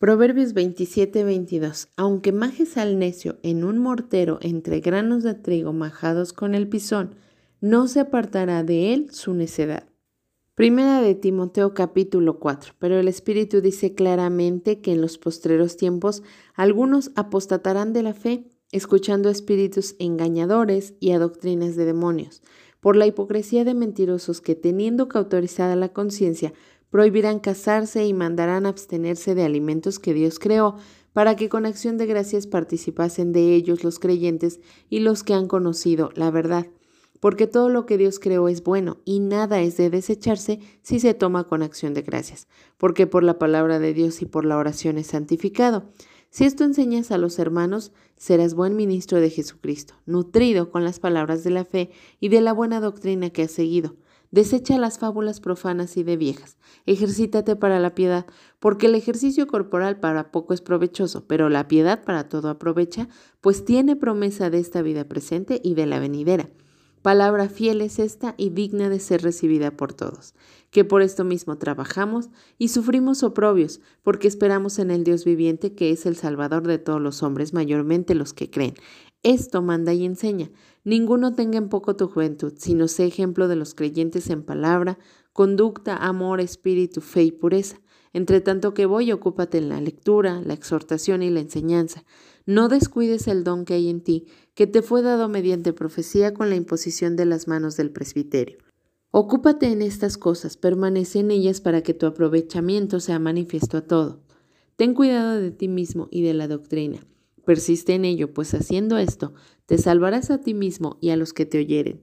Proverbios 0.00 0.54
27, 0.54 1.22
22. 1.22 1.86
Aunque 1.96 2.32
majes 2.32 2.76
al 2.76 2.98
necio 2.98 3.38
en 3.44 3.62
un 3.62 3.78
mortero 3.78 4.40
entre 4.42 4.80
granos 4.80 5.22
de 5.22 5.34
trigo 5.34 5.72
majados 5.72 6.32
con 6.32 6.56
el 6.56 6.68
pisón, 6.68 7.14
no 7.62 7.86
se 7.86 8.00
apartará 8.00 8.64
de 8.64 8.92
él 8.92 9.12
su 9.12 9.34
necedad. 9.34 9.88
Primera 10.56 11.00
de 11.00 11.14
Timoteo 11.14 11.74
capítulo 11.74 12.40
4. 12.40 12.74
Pero 12.80 12.98
el 12.98 13.06
Espíritu 13.06 13.60
dice 13.60 13.94
claramente 13.94 14.80
que 14.80 14.90
en 14.90 15.00
los 15.00 15.16
postreros 15.16 15.76
tiempos 15.76 16.24
algunos 16.54 17.12
apostatarán 17.14 17.92
de 17.92 18.02
la 18.02 18.14
fe, 18.14 18.50
escuchando 18.72 19.30
espíritus 19.30 19.94
engañadores 20.00 20.94
y 20.98 21.12
a 21.12 21.20
doctrinas 21.20 21.76
de 21.76 21.84
demonios, 21.84 22.42
por 22.80 22.96
la 22.96 23.06
hipocresía 23.06 23.64
de 23.64 23.74
mentirosos 23.74 24.40
que, 24.40 24.56
teniendo 24.56 25.08
cautorizada 25.08 25.76
la 25.76 25.92
conciencia, 25.92 26.52
prohibirán 26.90 27.38
casarse 27.38 28.04
y 28.04 28.12
mandarán 28.12 28.66
abstenerse 28.66 29.36
de 29.36 29.44
alimentos 29.44 30.00
que 30.00 30.14
Dios 30.14 30.40
creó, 30.40 30.78
para 31.12 31.36
que 31.36 31.48
con 31.48 31.64
acción 31.66 31.96
de 31.96 32.06
gracias 32.06 32.48
participasen 32.48 33.30
de 33.30 33.54
ellos 33.54 33.84
los 33.84 34.00
creyentes 34.00 34.58
y 34.88 34.98
los 34.98 35.22
que 35.22 35.34
han 35.34 35.46
conocido 35.46 36.10
la 36.16 36.32
verdad 36.32 36.66
porque 37.22 37.46
todo 37.46 37.68
lo 37.68 37.86
que 37.86 37.98
Dios 37.98 38.18
creó 38.18 38.48
es 38.48 38.64
bueno 38.64 38.98
y 39.04 39.20
nada 39.20 39.60
es 39.60 39.76
de 39.76 39.90
desecharse 39.90 40.58
si 40.82 40.98
se 40.98 41.14
toma 41.14 41.44
con 41.44 41.62
acción 41.62 41.94
de 41.94 42.02
gracias, 42.02 42.48
porque 42.78 43.06
por 43.06 43.22
la 43.22 43.38
palabra 43.38 43.78
de 43.78 43.94
Dios 43.94 44.22
y 44.22 44.26
por 44.26 44.44
la 44.44 44.56
oración 44.56 44.98
es 44.98 45.06
santificado. 45.06 45.84
Si 46.30 46.44
esto 46.44 46.64
enseñas 46.64 47.12
a 47.12 47.18
los 47.18 47.38
hermanos, 47.38 47.92
serás 48.16 48.54
buen 48.54 48.74
ministro 48.74 49.20
de 49.20 49.30
Jesucristo, 49.30 49.94
nutrido 50.04 50.72
con 50.72 50.82
las 50.82 50.98
palabras 50.98 51.44
de 51.44 51.50
la 51.50 51.64
fe 51.64 51.92
y 52.18 52.28
de 52.28 52.40
la 52.40 52.52
buena 52.52 52.80
doctrina 52.80 53.30
que 53.30 53.44
has 53.44 53.52
seguido. 53.52 53.94
Desecha 54.32 54.76
las 54.76 54.98
fábulas 54.98 55.38
profanas 55.38 55.96
y 55.96 56.02
de 56.02 56.16
viejas. 56.16 56.56
Ejercítate 56.86 57.54
para 57.54 57.78
la 57.78 57.94
piedad, 57.94 58.26
porque 58.58 58.86
el 58.86 58.96
ejercicio 58.96 59.46
corporal 59.46 60.00
para 60.00 60.32
poco 60.32 60.54
es 60.54 60.60
provechoso, 60.60 61.28
pero 61.28 61.48
la 61.48 61.68
piedad 61.68 62.02
para 62.02 62.28
todo 62.28 62.48
aprovecha, 62.48 63.08
pues 63.40 63.64
tiene 63.64 63.94
promesa 63.94 64.50
de 64.50 64.58
esta 64.58 64.82
vida 64.82 65.04
presente 65.04 65.60
y 65.62 65.74
de 65.74 65.86
la 65.86 66.00
venidera. 66.00 66.50
Palabra 67.02 67.48
fiel 67.48 67.80
es 67.80 67.98
esta 67.98 68.36
y 68.38 68.50
digna 68.50 68.88
de 68.88 69.00
ser 69.00 69.22
recibida 69.22 69.76
por 69.76 69.92
todos, 69.92 70.34
que 70.70 70.84
por 70.84 71.02
esto 71.02 71.24
mismo 71.24 71.58
trabajamos 71.58 72.30
y 72.58 72.68
sufrimos 72.68 73.24
oprobios, 73.24 73.80
porque 74.04 74.28
esperamos 74.28 74.78
en 74.78 74.92
el 74.92 75.02
Dios 75.02 75.24
viviente, 75.24 75.74
que 75.74 75.90
es 75.90 76.06
el 76.06 76.14
Salvador 76.14 76.64
de 76.64 76.78
todos 76.78 77.00
los 77.00 77.24
hombres, 77.24 77.52
mayormente 77.52 78.14
los 78.14 78.32
que 78.32 78.50
creen. 78.50 78.74
Esto 79.24 79.62
manda 79.62 79.92
y 79.92 80.04
enseña. 80.04 80.52
Ninguno 80.84 81.34
tenga 81.34 81.58
en 81.58 81.68
poco 81.68 81.96
tu 81.96 82.06
juventud, 82.06 82.52
sino 82.56 82.86
sé 82.86 83.06
ejemplo 83.06 83.48
de 83.48 83.56
los 83.56 83.74
creyentes 83.74 84.30
en 84.30 84.44
palabra, 84.44 84.96
conducta, 85.32 85.96
amor, 85.96 86.40
espíritu, 86.40 87.00
fe 87.00 87.24
y 87.24 87.32
pureza. 87.32 87.80
Entre 88.12 88.40
tanto 88.40 88.74
que 88.74 88.86
voy, 88.86 89.10
ocúpate 89.12 89.58
en 89.58 89.68
la 89.68 89.80
lectura, 89.80 90.40
la 90.42 90.54
exhortación 90.54 91.22
y 91.22 91.30
la 91.30 91.40
enseñanza. 91.40 92.04
No 92.44 92.68
descuides 92.68 93.26
el 93.28 93.44
don 93.44 93.64
que 93.64 93.74
hay 93.74 93.88
en 93.88 94.02
ti, 94.02 94.26
que 94.54 94.66
te 94.66 94.82
fue 94.82 95.02
dado 95.02 95.28
mediante 95.28 95.72
profecía 95.72 96.34
con 96.34 96.50
la 96.50 96.56
imposición 96.56 97.16
de 97.16 97.24
las 97.24 97.48
manos 97.48 97.76
del 97.76 97.90
presbiterio. 97.90 98.58
Ocúpate 99.10 99.66
en 99.66 99.82
estas 99.82 100.16
cosas, 100.18 100.56
permanece 100.56 101.20
en 101.20 101.30
ellas 101.30 101.60
para 101.60 101.82
que 101.82 101.94
tu 101.94 102.06
aprovechamiento 102.06 103.00
sea 103.00 103.18
manifiesto 103.18 103.76
a 103.76 103.86
todo. 103.86 104.22
Ten 104.76 104.94
cuidado 104.94 105.40
de 105.40 105.50
ti 105.50 105.68
mismo 105.68 106.08
y 106.10 106.22
de 106.22 106.34
la 106.34 106.48
doctrina. 106.48 107.06
Persiste 107.44 107.94
en 107.94 108.04
ello, 108.04 108.32
pues 108.32 108.54
haciendo 108.54 108.98
esto, 108.98 109.34
te 109.66 109.78
salvarás 109.78 110.30
a 110.30 110.38
ti 110.38 110.54
mismo 110.54 110.98
y 111.00 111.10
a 111.10 111.16
los 111.16 111.32
que 111.32 111.44
te 111.44 111.58
oyeren. 111.58 112.02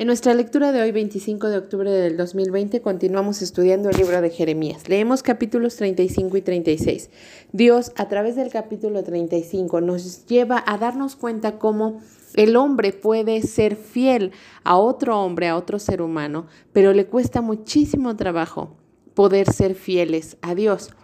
En 0.00 0.06
nuestra 0.06 0.32
lectura 0.32 0.72
de 0.72 0.80
hoy, 0.80 0.92
25 0.92 1.48
de 1.48 1.58
octubre 1.58 1.90
del 1.90 2.16
2020, 2.16 2.80
continuamos 2.80 3.42
estudiando 3.42 3.90
el 3.90 3.98
libro 3.98 4.22
de 4.22 4.30
Jeremías. 4.30 4.88
Leemos 4.88 5.22
capítulos 5.22 5.76
35 5.76 6.38
y 6.38 6.40
36. 6.40 7.10
Dios, 7.52 7.92
a 7.96 8.08
través 8.08 8.34
del 8.34 8.48
capítulo 8.48 9.04
35, 9.04 9.82
nos 9.82 10.24
lleva 10.24 10.64
a 10.66 10.78
darnos 10.78 11.16
cuenta 11.16 11.58
cómo 11.58 12.00
el 12.34 12.56
hombre 12.56 12.94
puede 12.94 13.42
ser 13.42 13.76
fiel 13.76 14.32
a 14.64 14.78
otro 14.78 15.20
hombre, 15.22 15.48
a 15.48 15.56
otro 15.58 15.78
ser 15.78 16.00
humano, 16.00 16.46
pero 16.72 16.94
le 16.94 17.04
cuesta 17.04 17.42
muchísimo 17.42 18.16
trabajo 18.16 18.78
poder 19.12 19.52
ser 19.52 19.74
fieles 19.74 20.38
a 20.40 20.54
Dios. 20.54 20.94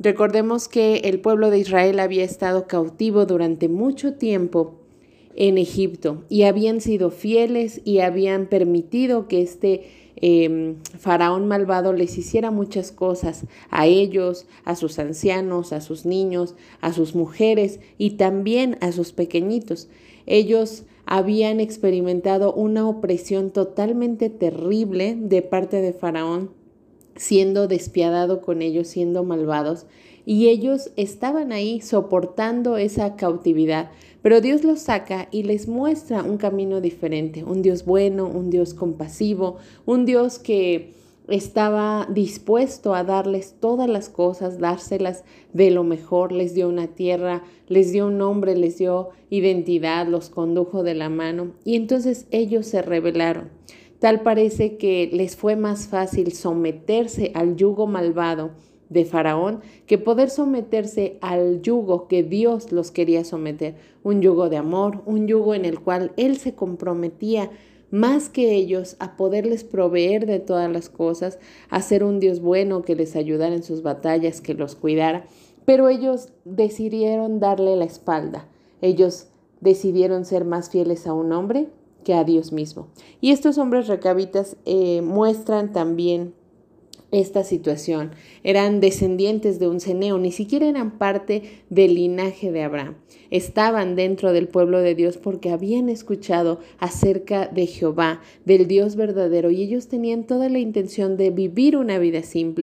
Recordemos 0.00 0.66
que 0.66 0.96
el 1.04 1.20
pueblo 1.20 1.50
de 1.50 1.58
Israel 1.58 2.00
había 2.00 2.24
estado 2.24 2.66
cautivo 2.66 3.24
durante 3.24 3.68
mucho 3.68 4.14
tiempo 4.14 4.81
en 5.34 5.58
Egipto 5.58 6.24
y 6.28 6.42
habían 6.42 6.80
sido 6.80 7.10
fieles 7.10 7.80
y 7.84 8.00
habían 8.00 8.46
permitido 8.46 9.28
que 9.28 9.42
este 9.42 9.90
em, 10.16 10.76
faraón 10.98 11.48
malvado 11.48 11.92
les 11.92 12.16
hiciera 12.18 12.50
muchas 12.50 12.92
cosas 12.92 13.46
a 13.70 13.86
ellos, 13.86 14.46
a 14.64 14.76
sus 14.76 14.98
ancianos, 14.98 15.72
a 15.72 15.80
sus 15.80 16.06
niños, 16.06 16.54
a 16.80 16.92
sus 16.92 17.14
mujeres 17.14 17.80
y 17.98 18.10
también 18.12 18.78
a 18.80 18.92
sus 18.92 19.12
pequeñitos. 19.12 19.88
Ellos 20.26 20.84
habían 21.06 21.60
experimentado 21.60 22.54
una 22.54 22.88
opresión 22.88 23.50
totalmente 23.50 24.30
terrible 24.30 25.16
de 25.18 25.42
parte 25.42 25.80
de 25.80 25.92
faraón, 25.92 26.50
siendo 27.16 27.66
despiadado 27.66 28.40
con 28.40 28.62
ellos, 28.62 28.88
siendo 28.88 29.24
malvados, 29.24 29.86
y 30.24 30.48
ellos 30.48 30.90
estaban 30.96 31.52
ahí 31.52 31.80
soportando 31.80 32.76
esa 32.76 33.16
cautividad 33.16 33.90
pero 34.22 34.40
Dios 34.40 34.62
los 34.62 34.80
saca 34.80 35.28
y 35.32 35.42
les 35.42 35.66
muestra 35.66 36.22
un 36.22 36.38
camino 36.38 36.80
diferente, 36.80 37.42
un 37.42 37.60
Dios 37.60 37.84
bueno, 37.84 38.26
un 38.26 38.50
Dios 38.50 38.72
compasivo, 38.72 39.56
un 39.84 40.06
Dios 40.06 40.38
que 40.38 40.94
estaba 41.28 42.06
dispuesto 42.08 42.94
a 42.94 43.04
darles 43.04 43.56
todas 43.58 43.88
las 43.88 44.08
cosas, 44.08 44.58
dárselas 44.58 45.24
de 45.52 45.70
lo 45.72 45.82
mejor, 45.82 46.30
les 46.30 46.54
dio 46.54 46.68
una 46.68 46.86
tierra, 46.86 47.42
les 47.68 47.90
dio 47.92 48.06
un 48.06 48.18
nombre, 48.18 48.56
les 48.56 48.78
dio 48.78 49.10
identidad, 49.28 50.06
los 50.06 50.30
condujo 50.30 50.84
de 50.84 50.94
la 50.94 51.08
mano 51.08 51.52
y 51.64 51.74
entonces 51.74 52.26
ellos 52.30 52.66
se 52.66 52.80
rebelaron. 52.80 53.50
Tal 53.98 54.22
parece 54.22 54.76
que 54.78 55.10
les 55.12 55.36
fue 55.36 55.56
más 55.56 55.86
fácil 55.86 56.32
someterse 56.32 57.30
al 57.34 57.56
yugo 57.56 57.86
malvado 57.86 58.50
de 58.92 59.04
Faraón 59.04 59.60
que 59.86 59.98
poder 59.98 60.30
someterse 60.30 61.18
al 61.20 61.62
yugo 61.62 62.08
que 62.08 62.22
Dios 62.22 62.72
los 62.72 62.90
quería 62.90 63.24
someter, 63.24 63.74
un 64.02 64.20
yugo 64.20 64.48
de 64.48 64.56
amor, 64.56 65.02
un 65.06 65.26
yugo 65.26 65.54
en 65.54 65.64
el 65.64 65.80
cual 65.80 66.12
Él 66.16 66.36
se 66.36 66.54
comprometía 66.54 67.50
más 67.90 68.30
que 68.30 68.54
ellos 68.54 68.96
a 69.00 69.16
poderles 69.16 69.64
proveer 69.64 70.24
de 70.26 70.40
todas 70.40 70.70
las 70.70 70.88
cosas, 70.88 71.38
a 71.68 71.82
ser 71.82 72.04
un 72.04 72.20
Dios 72.20 72.40
bueno 72.40 72.82
que 72.82 72.96
les 72.96 73.16
ayudara 73.16 73.54
en 73.54 73.62
sus 73.62 73.82
batallas, 73.82 74.40
que 74.40 74.54
los 74.54 74.74
cuidara, 74.74 75.26
pero 75.66 75.88
ellos 75.88 76.28
decidieron 76.44 77.38
darle 77.38 77.76
la 77.76 77.84
espalda, 77.84 78.48
ellos 78.80 79.28
decidieron 79.60 80.24
ser 80.24 80.44
más 80.44 80.70
fieles 80.70 81.06
a 81.06 81.12
un 81.12 81.32
hombre 81.32 81.68
que 82.02 82.14
a 82.14 82.24
Dios 82.24 82.52
mismo. 82.52 82.88
Y 83.20 83.30
estos 83.30 83.58
hombres 83.58 83.86
recabitas 83.86 84.56
eh, 84.64 85.02
muestran 85.02 85.72
también 85.72 86.34
esta 87.12 87.44
situación. 87.44 88.10
Eran 88.42 88.80
descendientes 88.80 89.60
de 89.60 89.68
un 89.68 89.78
ceneo, 89.78 90.18
ni 90.18 90.32
siquiera 90.32 90.66
eran 90.66 90.98
parte 90.98 91.42
del 91.70 91.94
linaje 91.94 92.50
de 92.50 92.62
Abraham. 92.62 92.96
Estaban 93.30 93.94
dentro 93.94 94.32
del 94.32 94.48
pueblo 94.48 94.80
de 94.80 94.94
Dios 94.94 95.18
porque 95.18 95.50
habían 95.50 95.88
escuchado 95.88 96.58
acerca 96.78 97.46
de 97.46 97.66
Jehová, 97.66 98.20
del 98.44 98.66
Dios 98.66 98.96
verdadero, 98.96 99.50
y 99.50 99.62
ellos 99.62 99.86
tenían 99.86 100.26
toda 100.26 100.48
la 100.48 100.58
intención 100.58 101.16
de 101.16 101.30
vivir 101.30 101.76
una 101.76 101.98
vida 101.98 102.22
simple 102.22 102.62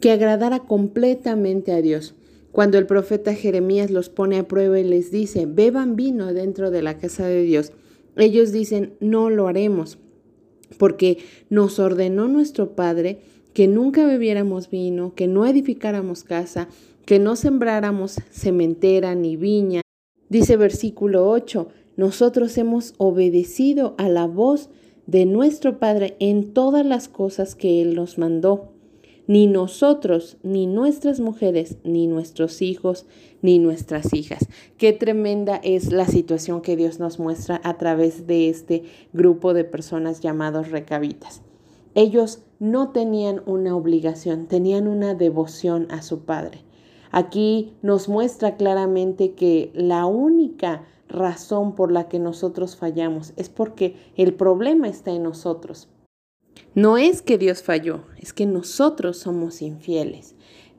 que 0.00 0.10
agradara 0.10 0.60
completamente 0.60 1.72
a 1.72 1.80
Dios. 1.80 2.14
Cuando 2.52 2.78
el 2.78 2.86
profeta 2.86 3.34
Jeremías 3.34 3.90
los 3.90 4.10
pone 4.10 4.38
a 4.38 4.46
prueba 4.46 4.78
y 4.78 4.84
les 4.84 5.10
dice, 5.10 5.46
beban 5.46 5.96
vino 5.96 6.32
dentro 6.32 6.70
de 6.70 6.82
la 6.82 6.98
casa 6.98 7.26
de 7.26 7.42
Dios, 7.42 7.72
ellos 8.16 8.52
dicen, 8.52 8.94
no 9.00 9.30
lo 9.30 9.48
haremos, 9.48 9.98
porque 10.78 11.18
nos 11.48 11.78
ordenó 11.78 12.28
nuestro 12.28 12.76
Padre 12.76 13.20
que 13.54 13.68
nunca 13.68 14.04
bebiéramos 14.04 14.68
vino, 14.68 15.14
que 15.14 15.28
no 15.28 15.46
edificáramos 15.46 16.24
casa, 16.24 16.68
que 17.06 17.20
no 17.20 17.36
sembráramos 17.36 18.16
cementera 18.30 19.14
ni 19.14 19.36
viña. 19.36 19.80
Dice 20.28 20.56
versículo 20.56 21.30
8, 21.30 21.68
nosotros 21.96 22.58
hemos 22.58 22.94
obedecido 22.98 23.94
a 23.96 24.08
la 24.08 24.26
voz 24.26 24.70
de 25.06 25.24
nuestro 25.24 25.78
Padre 25.78 26.16
en 26.18 26.52
todas 26.52 26.84
las 26.84 27.08
cosas 27.08 27.54
que 27.54 27.80
Él 27.80 27.94
nos 27.94 28.18
mandó. 28.18 28.72
Ni 29.26 29.46
nosotros, 29.46 30.36
ni 30.42 30.66
nuestras 30.66 31.20
mujeres, 31.20 31.78
ni 31.84 32.08
nuestros 32.08 32.60
hijos, 32.60 33.06
ni 33.40 33.58
nuestras 33.58 34.12
hijas. 34.12 34.48
Qué 34.76 34.92
tremenda 34.92 35.60
es 35.62 35.92
la 35.92 36.06
situación 36.06 36.60
que 36.60 36.76
Dios 36.76 36.98
nos 36.98 37.18
muestra 37.18 37.60
a 37.64 37.78
través 37.78 38.26
de 38.26 38.50
este 38.50 38.82
grupo 39.12 39.54
de 39.54 39.64
personas 39.64 40.20
llamados 40.20 40.70
recabitas. 40.70 41.42
Ellos 41.94 42.40
no 42.58 42.90
tenían 42.90 43.42
una 43.46 43.76
obligación, 43.76 44.46
tenían 44.46 44.88
una 44.88 45.14
devoción 45.14 45.86
a 45.90 46.02
su 46.02 46.20
Padre. 46.24 46.62
Aquí 47.12 47.74
nos 47.82 48.08
muestra 48.08 48.56
claramente 48.56 49.34
que 49.34 49.70
la 49.74 50.04
única 50.06 50.82
razón 51.08 51.76
por 51.76 51.92
la 51.92 52.08
que 52.08 52.18
nosotros 52.18 52.74
fallamos 52.74 53.32
es 53.36 53.48
porque 53.48 53.94
el 54.16 54.34
problema 54.34 54.88
está 54.88 55.12
en 55.12 55.22
nosotros. 55.22 55.88
No 56.74 56.98
es 56.98 57.22
que 57.22 57.38
Dios 57.38 57.62
falló, 57.62 58.00
es 58.20 58.32
que 58.32 58.46
nosotros 58.46 59.18
somos 59.18 59.62
infieles. 59.62 60.34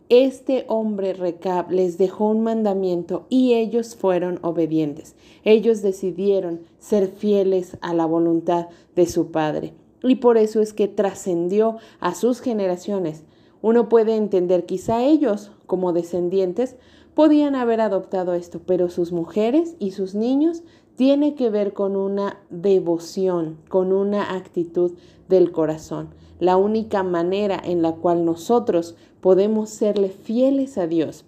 Este 0.10 0.65
hombre 0.67 1.13
Recab 1.13 1.72
les 1.72 1.98
dejó 1.98 2.27
un 2.27 2.43
mandamiento 2.43 3.25
y 3.29 3.53
ellos 3.53 3.95
fueron 3.95 4.39
obedientes. 4.41 5.15
Ellos 5.45 5.81
decidieron 5.81 6.60
ser 6.77 7.07
fieles 7.07 7.77
a 7.79 7.93
la 7.93 8.05
voluntad 8.05 8.67
de 8.95 9.05
su 9.07 9.31
Padre 9.31 9.74
y 10.09 10.15
por 10.15 10.38
eso 10.38 10.62
es 10.62 10.74
que 10.74 10.88
trascendió 10.88 11.77
a 12.00 12.15
sus 12.15 12.41
generaciones. 12.41 13.24
Uno 13.62 13.89
puede 13.89 14.15
entender, 14.15 14.65
quizá 14.65 15.03
ellos, 15.03 15.51
como 15.65 15.93
descendientes, 15.93 16.75
podían 17.13 17.55
haber 17.55 17.81
adoptado 17.81 18.33
esto, 18.33 18.62
pero 18.65 18.89
sus 18.89 19.12
mujeres 19.12 19.75
y 19.79 19.91
sus 19.91 20.13
niños 20.13 20.63
tiene 20.95 21.35
que 21.35 21.50
ver 21.50 21.74
con 21.74 21.95
una 21.95 22.39
devoción, 22.50 23.57
con 23.69 23.91
una 23.91 24.35
actitud 24.35 24.93
del 25.27 25.51
corazón. 25.51 26.09
La 26.39 26.57
única 26.57 27.03
manera 27.03 27.59
en 27.63 27.81
la 27.81 27.93
cual 27.93 28.25
nosotros 28.25 28.95
podemos 29.21 29.69
serle 29.69 30.09
fieles 30.09 30.77
a 30.77 30.88
Dios 30.88 31.25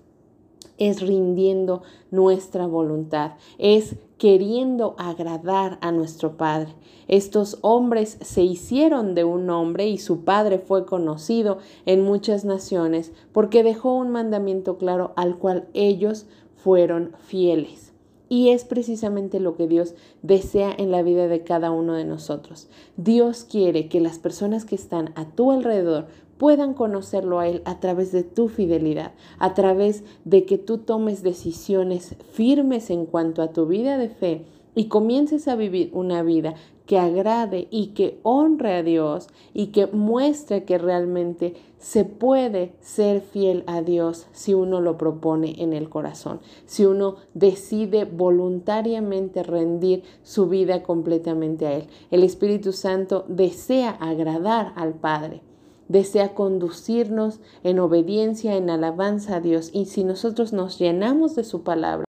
es 0.78 1.02
rindiendo 1.02 1.82
nuestra 2.12 2.68
voluntad, 2.68 3.34
es 3.58 3.96
queriendo 4.18 4.96
agradar 4.98 5.78
a 5.82 5.92
nuestro 5.92 6.38
Padre. 6.38 6.74
Estos 7.08 7.60
hombres 7.62 8.18
se 8.22 8.44
hicieron 8.44 9.16
de 9.16 9.24
un 9.24 9.50
hombre 9.50 9.88
y 9.88 9.98
su 9.98 10.24
Padre 10.24 10.60
fue 10.60 10.86
conocido 10.86 11.60
en 11.86 12.04
muchas 12.04 12.44
naciones 12.44 13.12
porque 13.32 13.64
dejó 13.64 13.94
un 13.94 14.10
mandamiento 14.10 14.78
claro 14.78 15.14
al 15.16 15.38
cual 15.38 15.68
ellos 15.74 16.26
fueron 16.56 17.14
fieles. 17.20 17.94
Y 18.30 18.50
es 18.50 18.66
precisamente 18.66 19.40
lo 19.40 19.56
que 19.56 19.68
Dios 19.68 19.96
desea 20.22 20.74
en 20.78 20.92
la 20.92 21.02
vida 21.02 21.30
de 21.30 21.44
cada 21.44 21.72
uno 21.72 21.94
de 21.94 22.04
nosotros. 22.04 22.68
Dios 22.98 23.46
quiere 23.46 23.88
que 23.88 24.02
las 24.02 24.20
personas 24.20 24.66
que 24.66 24.76
están 24.76 25.14
a 25.16 25.30
tu 25.30 25.52
alrededor 25.52 26.08
puedan 26.38 26.74
conocerlo 26.74 27.40
a 27.40 27.48
Él 27.48 27.62
a 27.66 27.80
través 27.80 28.12
de 28.12 28.24
tu 28.24 28.48
fidelidad, 28.48 29.14
a 29.40 29.54
través 29.54 30.04
de 30.26 30.46
que 30.46 30.58
tú 30.58 30.80
tomes 30.80 31.24
decisiones 31.24 32.16
firmes 32.32 32.90
en 32.90 33.06
cuanto 33.06 33.42
a 33.42 33.52
tu 33.52 33.66
vida 33.66 33.98
de 33.98 34.10
fe 34.10 34.46
y 34.76 34.86
comiences 34.90 35.48
a 35.48 35.56
vivir 35.56 35.90
una 35.94 36.22
vida 36.22 36.56
que 36.86 36.98
agrade 36.98 37.68
y 37.70 37.88
que 37.88 38.20
honre 38.24 38.76
a 38.76 38.84
Dios 38.84 39.28
y 39.54 39.68
que 39.68 39.88
muestre 39.88 40.64
que 40.64 40.78
realmente 40.78 41.56
se 41.80 42.06
puede 42.06 42.74
ser 42.80 43.22
fiel 43.22 43.64
a 43.68 43.82
Dios 43.82 44.28
si 44.32 44.54
uno 44.54 44.80
lo 44.80 44.98
propone 44.98 45.62
en 45.62 45.74
el 45.74 45.90
corazón, 45.90 46.40
si 46.66 46.86
uno 46.86 47.18
decide 47.34 48.06
voluntariamente 48.06 49.44
rendir 49.44 50.04
su 50.24 50.48
vida 50.48 50.82
completamente 50.82 51.68
a 51.68 51.74
Él. 51.74 51.88
El 52.10 52.24
Espíritu 52.24 52.72
Santo 52.72 53.26
desea 53.28 53.90
agradar 53.92 54.74
al 54.76 54.94
Padre 54.94 55.42
desea 55.88 56.34
conducirnos 56.34 57.40
en 57.64 57.80
obediencia, 57.80 58.56
en 58.56 58.70
alabanza 58.70 59.38
a 59.38 59.42
Dios. 59.42 59.70
Y 59.74 59.86
si 59.86 60.04
nosotros 60.04 60.54
nos 60.54 60.80
llenamos 60.80 61.36
de 61.36 61.44
su 61.44 61.64
palabra, 61.64 62.08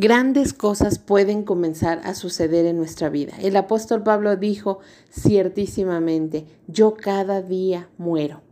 Grandes 0.00 0.52
cosas 0.52 1.00
pueden 1.00 1.42
comenzar 1.42 2.00
a 2.04 2.14
suceder 2.14 2.66
en 2.66 2.76
nuestra 2.76 3.08
vida. 3.08 3.32
El 3.42 3.56
apóstol 3.56 4.04
Pablo 4.04 4.36
dijo 4.36 4.78
ciertísimamente, 5.10 6.46
yo 6.68 6.94
cada 6.94 7.42
día 7.42 7.88
muero. 7.98 8.47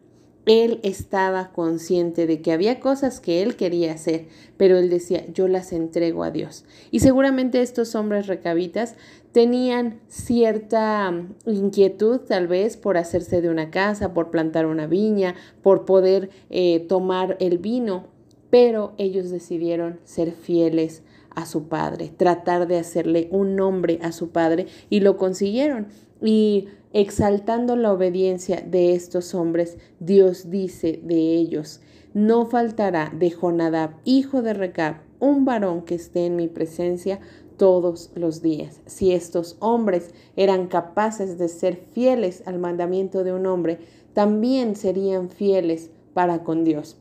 Él 0.46 0.78
estaba 0.84 1.50
consciente 1.50 2.28
de 2.28 2.40
que 2.40 2.52
había 2.52 2.78
cosas 2.78 3.18
que 3.18 3.42
él 3.42 3.56
quería 3.56 3.92
hacer, 3.92 4.28
pero 4.56 4.78
él 4.78 4.88
decía, 4.88 5.26
yo 5.32 5.48
las 5.48 5.72
entrego 5.72 6.22
a 6.22 6.30
Dios. 6.30 6.64
Y 6.92 7.00
seguramente 7.00 7.60
estos 7.62 7.96
hombres 7.96 8.28
recabitas 8.28 8.94
tenían 9.32 10.00
cierta 10.08 11.10
mm, 11.10 11.34
inquietud 11.50 12.20
tal 12.20 12.46
vez 12.46 12.76
por 12.76 12.96
hacerse 12.96 13.42
de 13.42 13.50
una 13.50 13.70
casa, 13.70 14.14
por 14.14 14.30
plantar 14.30 14.66
una 14.66 14.86
viña, 14.86 15.34
por 15.62 15.84
poder 15.84 16.30
eh, 16.48 16.80
tomar 16.88 17.36
el 17.40 17.58
vino, 17.58 18.06
pero 18.48 18.94
ellos 18.98 19.30
decidieron 19.30 19.98
ser 20.04 20.30
fieles 20.30 21.02
a 21.34 21.44
su 21.44 21.68
padre, 21.68 22.10
tratar 22.16 22.66
de 22.66 22.78
hacerle 22.78 23.28
un 23.30 23.56
nombre 23.56 23.98
a 24.00 24.12
su 24.12 24.30
padre 24.30 24.66
y 24.90 25.00
lo 25.00 25.16
consiguieron. 25.18 25.88
Y 26.22 26.68
exaltando 26.98 27.76
la 27.76 27.92
obediencia 27.92 28.62
de 28.66 28.94
estos 28.94 29.34
hombres, 29.34 29.76
Dios 30.00 30.48
dice 30.48 30.98
de 31.04 31.34
ellos, 31.34 31.82
no 32.14 32.46
faltará 32.46 33.12
de 33.14 33.28
Jonadab, 33.28 33.90
hijo 34.04 34.40
de 34.40 34.54
Recab, 34.54 35.02
un 35.20 35.44
varón 35.44 35.82
que 35.82 35.94
esté 35.94 36.24
en 36.24 36.36
mi 36.36 36.48
presencia 36.48 37.20
todos 37.58 38.10
los 38.14 38.40
días. 38.40 38.80
Si 38.86 39.12
estos 39.12 39.58
hombres 39.60 40.14
eran 40.36 40.68
capaces 40.68 41.36
de 41.36 41.48
ser 41.48 41.76
fieles 41.92 42.42
al 42.46 42.58
mandamiento 42.58 43.24
de 43.24 43.34
un 43.34 43.44
hombre, 43.44 43.78
también 44.14 44.74
serían 44.74 45.28
fieles 45.28 45.90
para 46.14 46.44
con 46.44 46.64
Dios. 46.64 46.96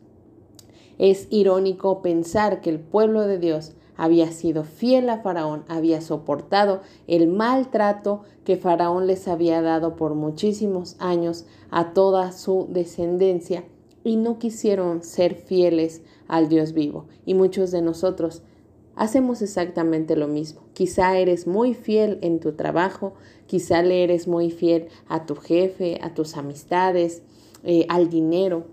Es 0.97 1.27
irónico 1.29 2.01
pensar 2.01 2.59
que 2.59 2.69
el 2.69 2.81
pueblo 2.81 3.21
de 3.21 3.39
Dios 3.39 3.75
había 3.97 4.31
sido 4.31 4.63
fiel 4.63 5.09
a 5.09 5.19
Faraón, 5.21 5.63
había 5.67 6.01
soportado 6.01 6.81
el 7.07 7.27
maltrato 7.27 8.21
que 8.43 8.57
Faraón 8.57 9.07
les 9.07 9.27
había 9.27 9.61
dado 9.61 9.95
por 9.95 10.15
muchísimos 10.15 10.95
años 10.99 11.45
a 11.71 11.93
toda 11.93 12.31
su 12.31 12.67
descendencia 12.69 13.63
y 14.03 14.17
no 14.17 14.37
quisieron 14.37 15.03
ser 15.03 15.35
fieles 15.35 16.03
al 16.27 16.47
Dios 16.47 16.73
vivo. 16.73 17.05
Y 17.25 17.33
muchos 17.33 17.71
de 17.71 17.81
nosotros 17.81 18.43
hacemos 18.95 19.41
exactamente 19.41 20.15
lo 20.15 20.27
mismo. 20.27 20.61
Quizá 20.73 21.17
eres 21.17 21.47
muy 21.47 21.73
fiel 21.73 22.19
en 22.21 22.39
tu 22.39 22.53
trabajo, 22.53 23.13
quizá 23.47 23.81
le 23.81 24.03
eres 24.03 24.27
muy 24.27 24.51
fiel 24.51 24.87
a 25.07 25.25
tu 25.25 25.35
jefe, 25.35 25.99
a 26.01 26.13
tus 26.13 26.37
amistades, 26.37 27.23
eh, 27.63 27.85
al 27.89 28.09
dinero, 28.09 28.67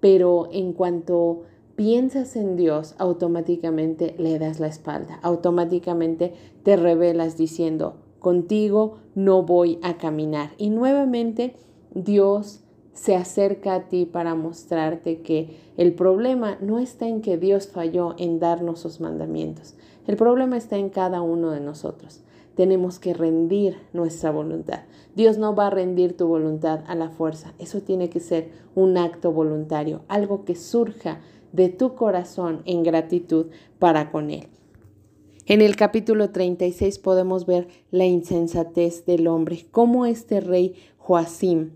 pero 0.00 0.48
en 0.52 0.74
cuanto 0.74 1.44
piensas 1.76 2.36
en 2.36 2.56
Dios, 2.56 2.94
automáticamente 2.98 4.14
le 4.18 4.38
das 4.38 4.60
la 4.60 4.68
espalda, 4.68 5.18
automáticamente 5.22 6.34
te 6.62 6.76
revelas 6.76 7.36
diciendo, 7.36 7.96
contigo 8.18 8.98
no 9.14 9.42
voy 9.42 9.78
a 9.82 9.98
caminar. 9.98 10.52
Y 10.56 10.70
nuevamente 10.70 11.56
Dios 11.94 12.60
se 12.92 13.16
acerca 13.16 13.74
a 13.74 13.88
ti 13.88 14.06
para 14.06 14.34
mostrarte 14.34 15.20
que 15.20 15.56
el 15.76 15.94
problema 15.94 16.56
no 16.60 16.78
está 16.78 17.08
en 17.08 17.20
que 17.20 17.36
Dios 17.36 17.68
falló 17.68 18.14
en 18.18 18.38
darnos 18.38 18.80
sus 18.80 19.00
mandamientos, 19.00 19.74
el 20.06 20.16
problema 20.16 20.56
está 20.56 20.76
en 20.76 20.90
cada 20.90 21.22
uno 21.22 21.50
de 21.50 21.60
nosotros. 21.60 22.20
Tenemos 22.54 23.00
que 23.00 23.14
rendir 23.14 23.78
nuestra 23.92 24.30
voluntad. 24.30 24.82
Dios 25.16 25.38
no 25.38 25.56
va 25.56 25.66
a 25.66 25.70
rendir 25.70 26.16
tu 26.16 26.28
voluntad 26.28 26.84
a 26.86 26.94
la 26.94 27.08
fuerza. 27.08 27.52
Eso 27.58 27.80
tiene 27.80 28.10
que 28.10 28.20
ser 28.20 28.50
un 28.76 28.96
acto 28.96 29.32
voluntario, 29.32 30.02
algo 30.06 30.44
que 30.44 30.54
surja 30.54 31.20
de 31.54 31.68
tu 31.68 31.94
corazón 31.94 32.62
en 32.64 32.82
gratitud 32.82 33.46
para 33.78 34.10
con 34.10 34.30
Él. 34.30 34.48
En 35.46 35.60
el 35.60 35.76
capítulo 35.76 36.30
36 36.30 36.98
podemos 36.98 37.46
ver 37.46 37.68
la 37.90 38.06
insensatez 38.06 39.06
del 39.06 39.28
hombre, 39.28 39.64
cómo 39.70 40.04
este 40.04 40.40
rey 40.40 40.74
Joacim 40.98 41.70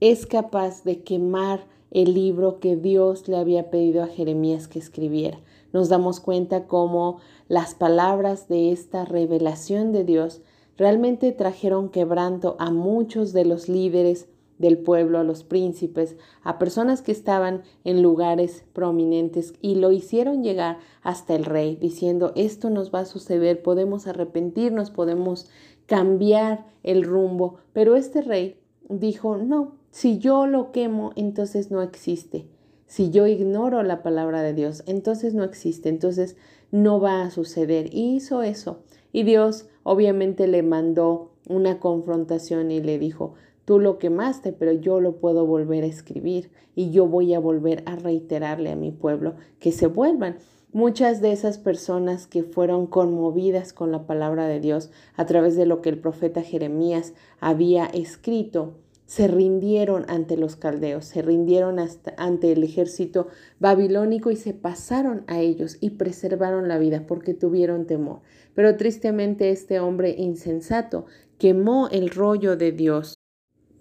es 0.00 0.26
capaz 0.26 0.84
de 0.84 1.02
quemar 1.02 1.64
el 1.90 2.12
libro 2.12 2.60
que 2.60 2.76
Dios 2.76 3.26
le 3.28 3.36
había 3.36 3.70
pedido 3.70 4.02
a 4.02 4.08
Jeremías 4.08 4.68
que 4.68 4.78
escribiera. 4.78 5.38
Nos 5.72 5.88
damos 5.88 6.20
cuenta 6.20 6.66
cómo 6.66 7.18
las 7.48 7.74
palabras 7.74 8.48
de 8.48 8.72
esta 8.72 9.04
revelación 9.04 9.92
de 9.92 10.04
Dios 10.04 10.42
realmente 10.76 11.32
trajeron 11.32 11.88
quebranto 11.88 12.56
a 12.58 12.70
muchos 12.70 13.32
de 13.32 13.44
los 13.44 13.68
líderes 13.68 14.28
del 14.62 14.78
pueblo, 14.78 15.18
a 15.18 15.24
los 15.24 15.42
príncipes, 15.44 16.16
a 16.42 16.58
personas 16.58 17.02
que 17.02 17.12
estaban 17.12 17.62
en 17.84 18.00
lugares 18.00 18.64
prominentes 18.72 19.52
y 19.60 19.74
lo 19.74 19.92
hicieron 19.92 20.42
llegar 20.42 20.78
hasta 21.02 21.34
el 21.34 21.44
rey, 21.44 21.76
diciendo, 21.76 22.32
esto 22.36 22.70
nos 22.70 22.94
va 22.94 23.00
a 23.00 23.04
suceder, 23.04 23.60
podemos 23.60 24.06
arrepentirnos, 24.06 24.90
podemos 24.90 25.48
cambiar 25.86 26.64
el 26.84 27.02
rumbo. 27.02 27.56
Pero 27.72 27.96
este 27.96 28.22
rey 28.22 28.56
dijo, 28.88 29.36
no, 29.36 29.72
si 29.90 30.18
yo 30.18 30.46
lo 30.46 30.70
quemo, 30.72 31.10
entonces 31.16 31.70
no 31.70 31.82
existe. 31.82 32.46
Si 32.86 33.10
yo 33.10 33.26
ignoro 33.26 33.82
la 33.82 34.02
palabra 34.02 34.42
de 34.42 34.54
Dios, 34.54 34.84
entonces 34.86 35.34
no 35.34 35.44
existe, 35.44 35.88
entonces 35.88 36.36
no 36.70 37.00
va 37.00 37.22
a 37.22 37.30
suceder. 37.30 37.92
Y 37.92 38.14
hizo 38.14 38.42
eso. 38.42 38.84
Y 39.12 39.24
Dios 39.24 39.68
obviamente 39.82 40.46
le 40.46 40.62
mandó 40.62 41.32
una 41.48 41.80
confrontación 41.80 42.70
y 42.70 42.80
le 42.80 42.98
dijo, 42.98 43.34
Tú 43.64 43.78
lo 43.78 43.98
quemaste, 43.98 44.52
pero 44.52 44.72
yo 44.72 45.00
lo 45.00 45.16
puedo 45.16 45.46
volver 45.46 45.84
a 45.84 45.86
escribir 45.88 46.50
y 46.74 46.90
yo 46.90 47.06
voy 47.06 47.32
a 47.32 47.38
volver 47.38 47.82
a 47.86 47.94
reiterarle 47.94 48.70
a 48.70 48.76
mi 48.76 48.90
pueblo 48.90 49.34
que 49.60 49.70
se 49.70 49.86
vuelvan. 49.86 50.36
Muchas 50.72 51.20
de 51.20 51.32
esas 51.32 51.58
personas 51.58 52.26
que 52.26 52.42
fueron 52.42 52.86
conmovidas 52.86 53.72
con 53.72 53.92
la 53.92 54.06
palabra 54.06 54.48
de 54.48 54.58
Dios 54.58 54.90
a 55.14 55.26
través 55.26 55.54
de 55.54 55.66
lo 55.66 55.80
que 55.80 55.90
el 55.90 55.98
profeta 55.98 56.42
Jeremías 56.42 57.12
había 57.40 57.84
escrito, 57.86 58.78
se 59.04 59.28
rindieron 59.28 60.06
ante 60.08 60.38
los 60.38 60.56
caldeos, 60.56 61.04
se 61.04 61.20
rindieron 61.20 61.76
ante 62.16 62.52
el 62.52 62.64
ejército 62.64 63.28
babilónico 63.60 64.30
y 64.30 64.36
se 64.36 64.54
pasaron 64.54 65.24
a 65.26 65.40
ellos 65.40 65.76
y 65.80 65.90
preservaron 65.90 66.66
la 66.66 66.78
vida 66.78 67.04
porque 67.06 67.34
tuvieron 67.34 67.86
temor. 67.86 68.20
Pero 68.54 68.76
tristemente 68.76 69.50
este 69.50 69.80
hombre 69.80 70.14
insensato 70.16 71.04
quemó 71.36 71.88
el 71.88 72.08
rollo 72.08 72.56
de 72.56 72.72
Dios 72.72 73.14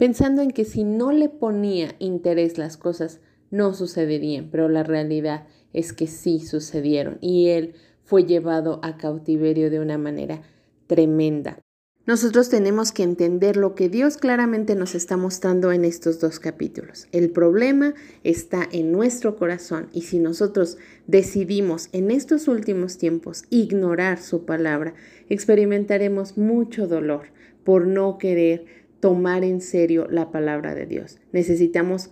pensando 0.02 0.42
en 0.42 0.50
que 0.50 0.66
si 0.66 0.84
no 0.84 1.12
le 1.12 1.30
ponía 1.30 1.94
interés 2.00 2.58
las 2.58 2.76
cosas 2.76 3.20
no 3.52 3.76
sucederían, 3.76 4.50
pero 4.50 4.68
la 4.68 4.82
realidad 4.82 5.46
es 5.74 5.94
que 5.94 6.08
sí 6.08 6.40
sucedieron 6.40 7.20
y 7.22 7.50
él 7.50 7.76
fue 8.04 8.24
llevado 8.24 8.80
a 8.82 8.98
cautiverio 8.98 9.70
de 9.70 9.80
una 9.80 10.00
manera 10.00 10.42
tremenda. 10.88 11.60
Nosotros 12.08 12.50
tenemos 12.50 12.92
que 12.92 13.04
entender 13.04 13.58
lo 13.58 13.76
que 13.76 13.90
Dios 13.90 14.18
claramente 14.18 14.74
nos 14.74 14.96
está 14.96 15.18
mostrando 15.18 15.72
en 15.72 15.86
estos 15.86 16.20
dos 16.20 16.40
capítulos. 16.40 17.08
El 17.12 17.30
problema 17.30 17.94
está 18.24 18.68
en 18.72 18.92
nuestro 18.92 19.36
corazón 19.36 19.90
y 19.94 20.02
si 20.02 20.18
nosotros 20.18 20.80
decidimos 21.06 21.90
en 21.92 22.10
estos 22.10 22.48
últimos 22.48 22.98
tiempos 22.98 23.44
ignorar 23.52 24.20
su 24.20 24.46
palabra, 24.46 24.96
experimentaremos 25.30 26.40
mucho 26.40 26.88
dolor 26.88 27.28
por 27.64 27.86
no 27.86 28.18
querer 28.18 28.81
tomar 29.02 29.44
en 29.44 29.60
serio 29.60 30.08
la 30.10 30.32
palabra 30.32 30.74
de 30.74 30.86
Dios. 30.86 31.20
Necesitamos 31.34 32.12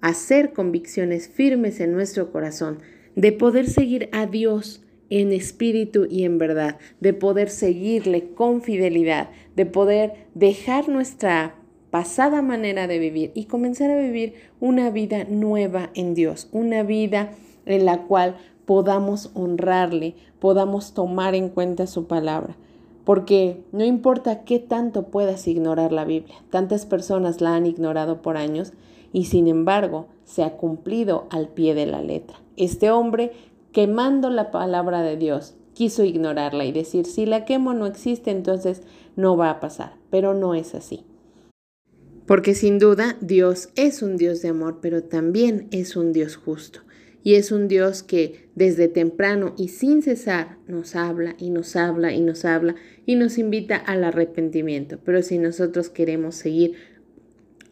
hacer 0.00 0.52
convicciones 0.52 1.28
firmes 1.28 1.80
en 1.80 1.92
nuestro 1.92 2.30
corazón 2.30 2.78
de 3.16 3.32
poder 3.32 3.68
seguir 3.68 4.08
a 4.12 4.26
Dios 4.26 4.84
en 5.10 5.32
espíritu 5.32 6.06
y 6.08 6.24
en 6.24 6.38
verdad, 6.38 6.78
de 7.00 7.14
poder 7.14 7.48
seguirle 7.48 8.30
con 8.34 8.62
fidelidad, 8.62 9.30
de 9.56 9.66
poder 9.66 10.28
dejar 10.34 10.88
nuestra 10.88 11.56
pasada 11.90 12.42
manera 12.42 12.86
de 12.86 12.98
vivir 12.98 13.32
y 13.34 13.46
comenzar 13.46 13.90
a 13.90 13.98
vivir 13.98 14.34
una 14.60 14.90
vida 14.90 15.24
nueva 15.24 15.90
en 15.94 16.14
Dios, 16.14 16.48
una 16.52 16.82
vida 16.82 17.32
en 17.64 17.86
la 17.86 18.02
cual 18.02 18.36
podamos 18.66 19.30
honrarle, 19.34 20.14
podamos 20.38 20.92
tomar 20.92 21.34
en 21.34 21.48
cuenta 21.48 21.86
su 21.86 22.06
palabra. 22.06 22.56
Porque 23.08 23.64
no 23.72 23.86
importa 23.86 24.44
qué 24.44 24.58
tanto 24.58 25.04
puedas 25.04 25.48
ignorar 25.48 25.92
la 25.92 26.04
Biblia, 26.04 26.34
tantas 26.50 26.84
personas 26.84 27.40
la 27.40 27.54
han 27.54 27.64
ignorado 27.64 28.20
por 28.20 28.36
años 28.36 28.74
y 29.14 29.24
sin 29.24 29.48
embargo 29.48 30.08
se 30.26 30.44
ha 30.44 30.58
cumplido 30.58 31.26
al 31.30 31.48
pie 31.48 31.74
de 31.74 31.86
la 31.86 32.02
letra. 32.02 32.38
Este 32.58 32.90
hombre, 32.90 33.32
quemando 33.72 34.28
la 34.28 34.50
palabra 34.50 35.00
de 35.00 35.16
Dios, 35.16 35.54
quiso 35.72 36.04
ignorarla 36.04 36.66
y 36.66 36.72
decir, 36.72 37.06
si 37.06 37.24
la 37.24 37.46
quemo 37.46 37.72
no 37.72 37.86
existe, 37.86 38.30
entonces 38.30 38.82
no 39.16 39.38
va 39.38 39.48
a 39.48 39.58
pasar. 39.58 39.94
Pero 40.10 40.34
no 40.34 40.54
es 40.54 40.74
así. 40.74 41.06
Porque 42.26 42.54
sin 42.54 42.78
duda 42.78 43.16
Dios 43.22 43.70
es 43.74 44.02
un 44.02 44.18
Dios 44.18 44.42
de 44.42 44.50
amor, 44.50 44.80
pero 44.82 45.02
también 45.02 45.68
es 45.70 45.96
un 45.96 46.12
Dios 46.12 46.36
justo. 46.36 46.80
Y 47.22 47.34
es 47.34 47.52
un 47.52 47.68
Dios 47.68 48.02
que 48.02 48.48
desde 48.54 48.88
temprano 48.88 49.54
y 49.58 49.68
sin 49.68 50.02
cesar 50.02 50.56
nos 50.66 50.96
habla 50.96 51.34
y 51.38 51.50
nos 51.50 51.76
habla 51.76 52.12
y 52.12 52.20
nos 52.20 52.44
habla 52.44 52.76
y 53.06 53.16
nos 53.16 53.38
invita 53.38 53.76
al 53.76 54.04
arrepentimiento. 54.04 54.98
Pero 55.04 55.22
si 55.22 55.38
nosotros 55.38 55.90
queremos 55.90 56.36
seguir 56.36 56.74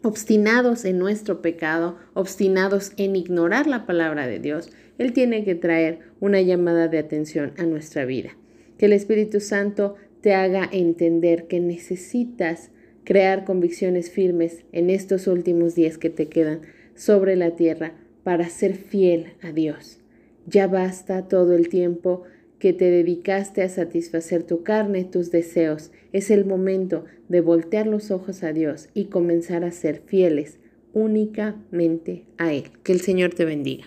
obstinados 0.03 0.85
en 0.85 0.99
nuestro 0.99 1.41
pecado, 1.41 1.97
obstinados 2.13 2.91
en 2.97 3.15
ignorar 3.15 3.67
la 3.67 3.85
palabra 3.85 4.27
de 4.27 4.39
Dios, 4.39 4.69
Él 4.97 5.13
tiene 5.13 5.43
que 5.43 5.55
traer 5.55 5.99
una 6.19 6.41
llamada 6.41 6.87
de 6.87 6.99
atención 6.99 7.53
a 7.57 7.65
nuestra 7.65 8.05
vida. 8.05 8.37
Que 8.77 8.85
el 8.85 8.93
Espíritu 8.93 9.39
Santo 9.39 9.95
te 10.21 10.33
haga 10.33 10.67
entender 10.71 11.47
que 11.47 11.59
necesitas 11.59 12.71
crear 13.03 13.45
convicciones 13.45 14.11
firmes 14.11 14.65
en 14.71 14.89
estos 14.89 15.27
últimos 15.27 15.75
días 15.75 15.97
que 15.97 16.09
te 16.09 16.27
quedan 16.27 16.61
sobre 16.95 17.35
la 17.35 17.55
tierra 17.55 17.93
para 18.27 18.49
ser 18.49 18.75
fiel 18.75 19.27
a 19.41 19.53
Dios. 19.53 19.99
Ya 20.45 20.67
basta 20.67 21.29
todo 21.29 21.55
el 21.55 21.69
tiempo 21.69 22.23
que 22.59 22.73
te 22.73 22.91
dedicaste 22.91 23.61
a 23.61 23.69
satisfacer 23.69 24.43
tu 24.43 24.63
carne, 24.63 25.05
tus 25.05 25.31
deseos. 25.31 25.93
Es 26.11 26.29
el 26.29 26.43
momento 26.43 27.05
de 27.29 27.39
voltear 27.39 27.87
los 27.87 28.11
ojos 28.11 28.43
a 28.43 28.51
Dios 28.51 28.89
y 28.93 29.05
comenzar 29.05 29.63
a 29.63 29.71
ser 29.71 30.01
fieles 30.05 30.59
únicamente 30.91 32.25
a 32.37 32.51
Él. 32.51 32.65
Que 32.83 32.91
el 32.91 32.99
Señor 32.99 33.33
te 33.33 33.45
bendiga. 33.45 33.85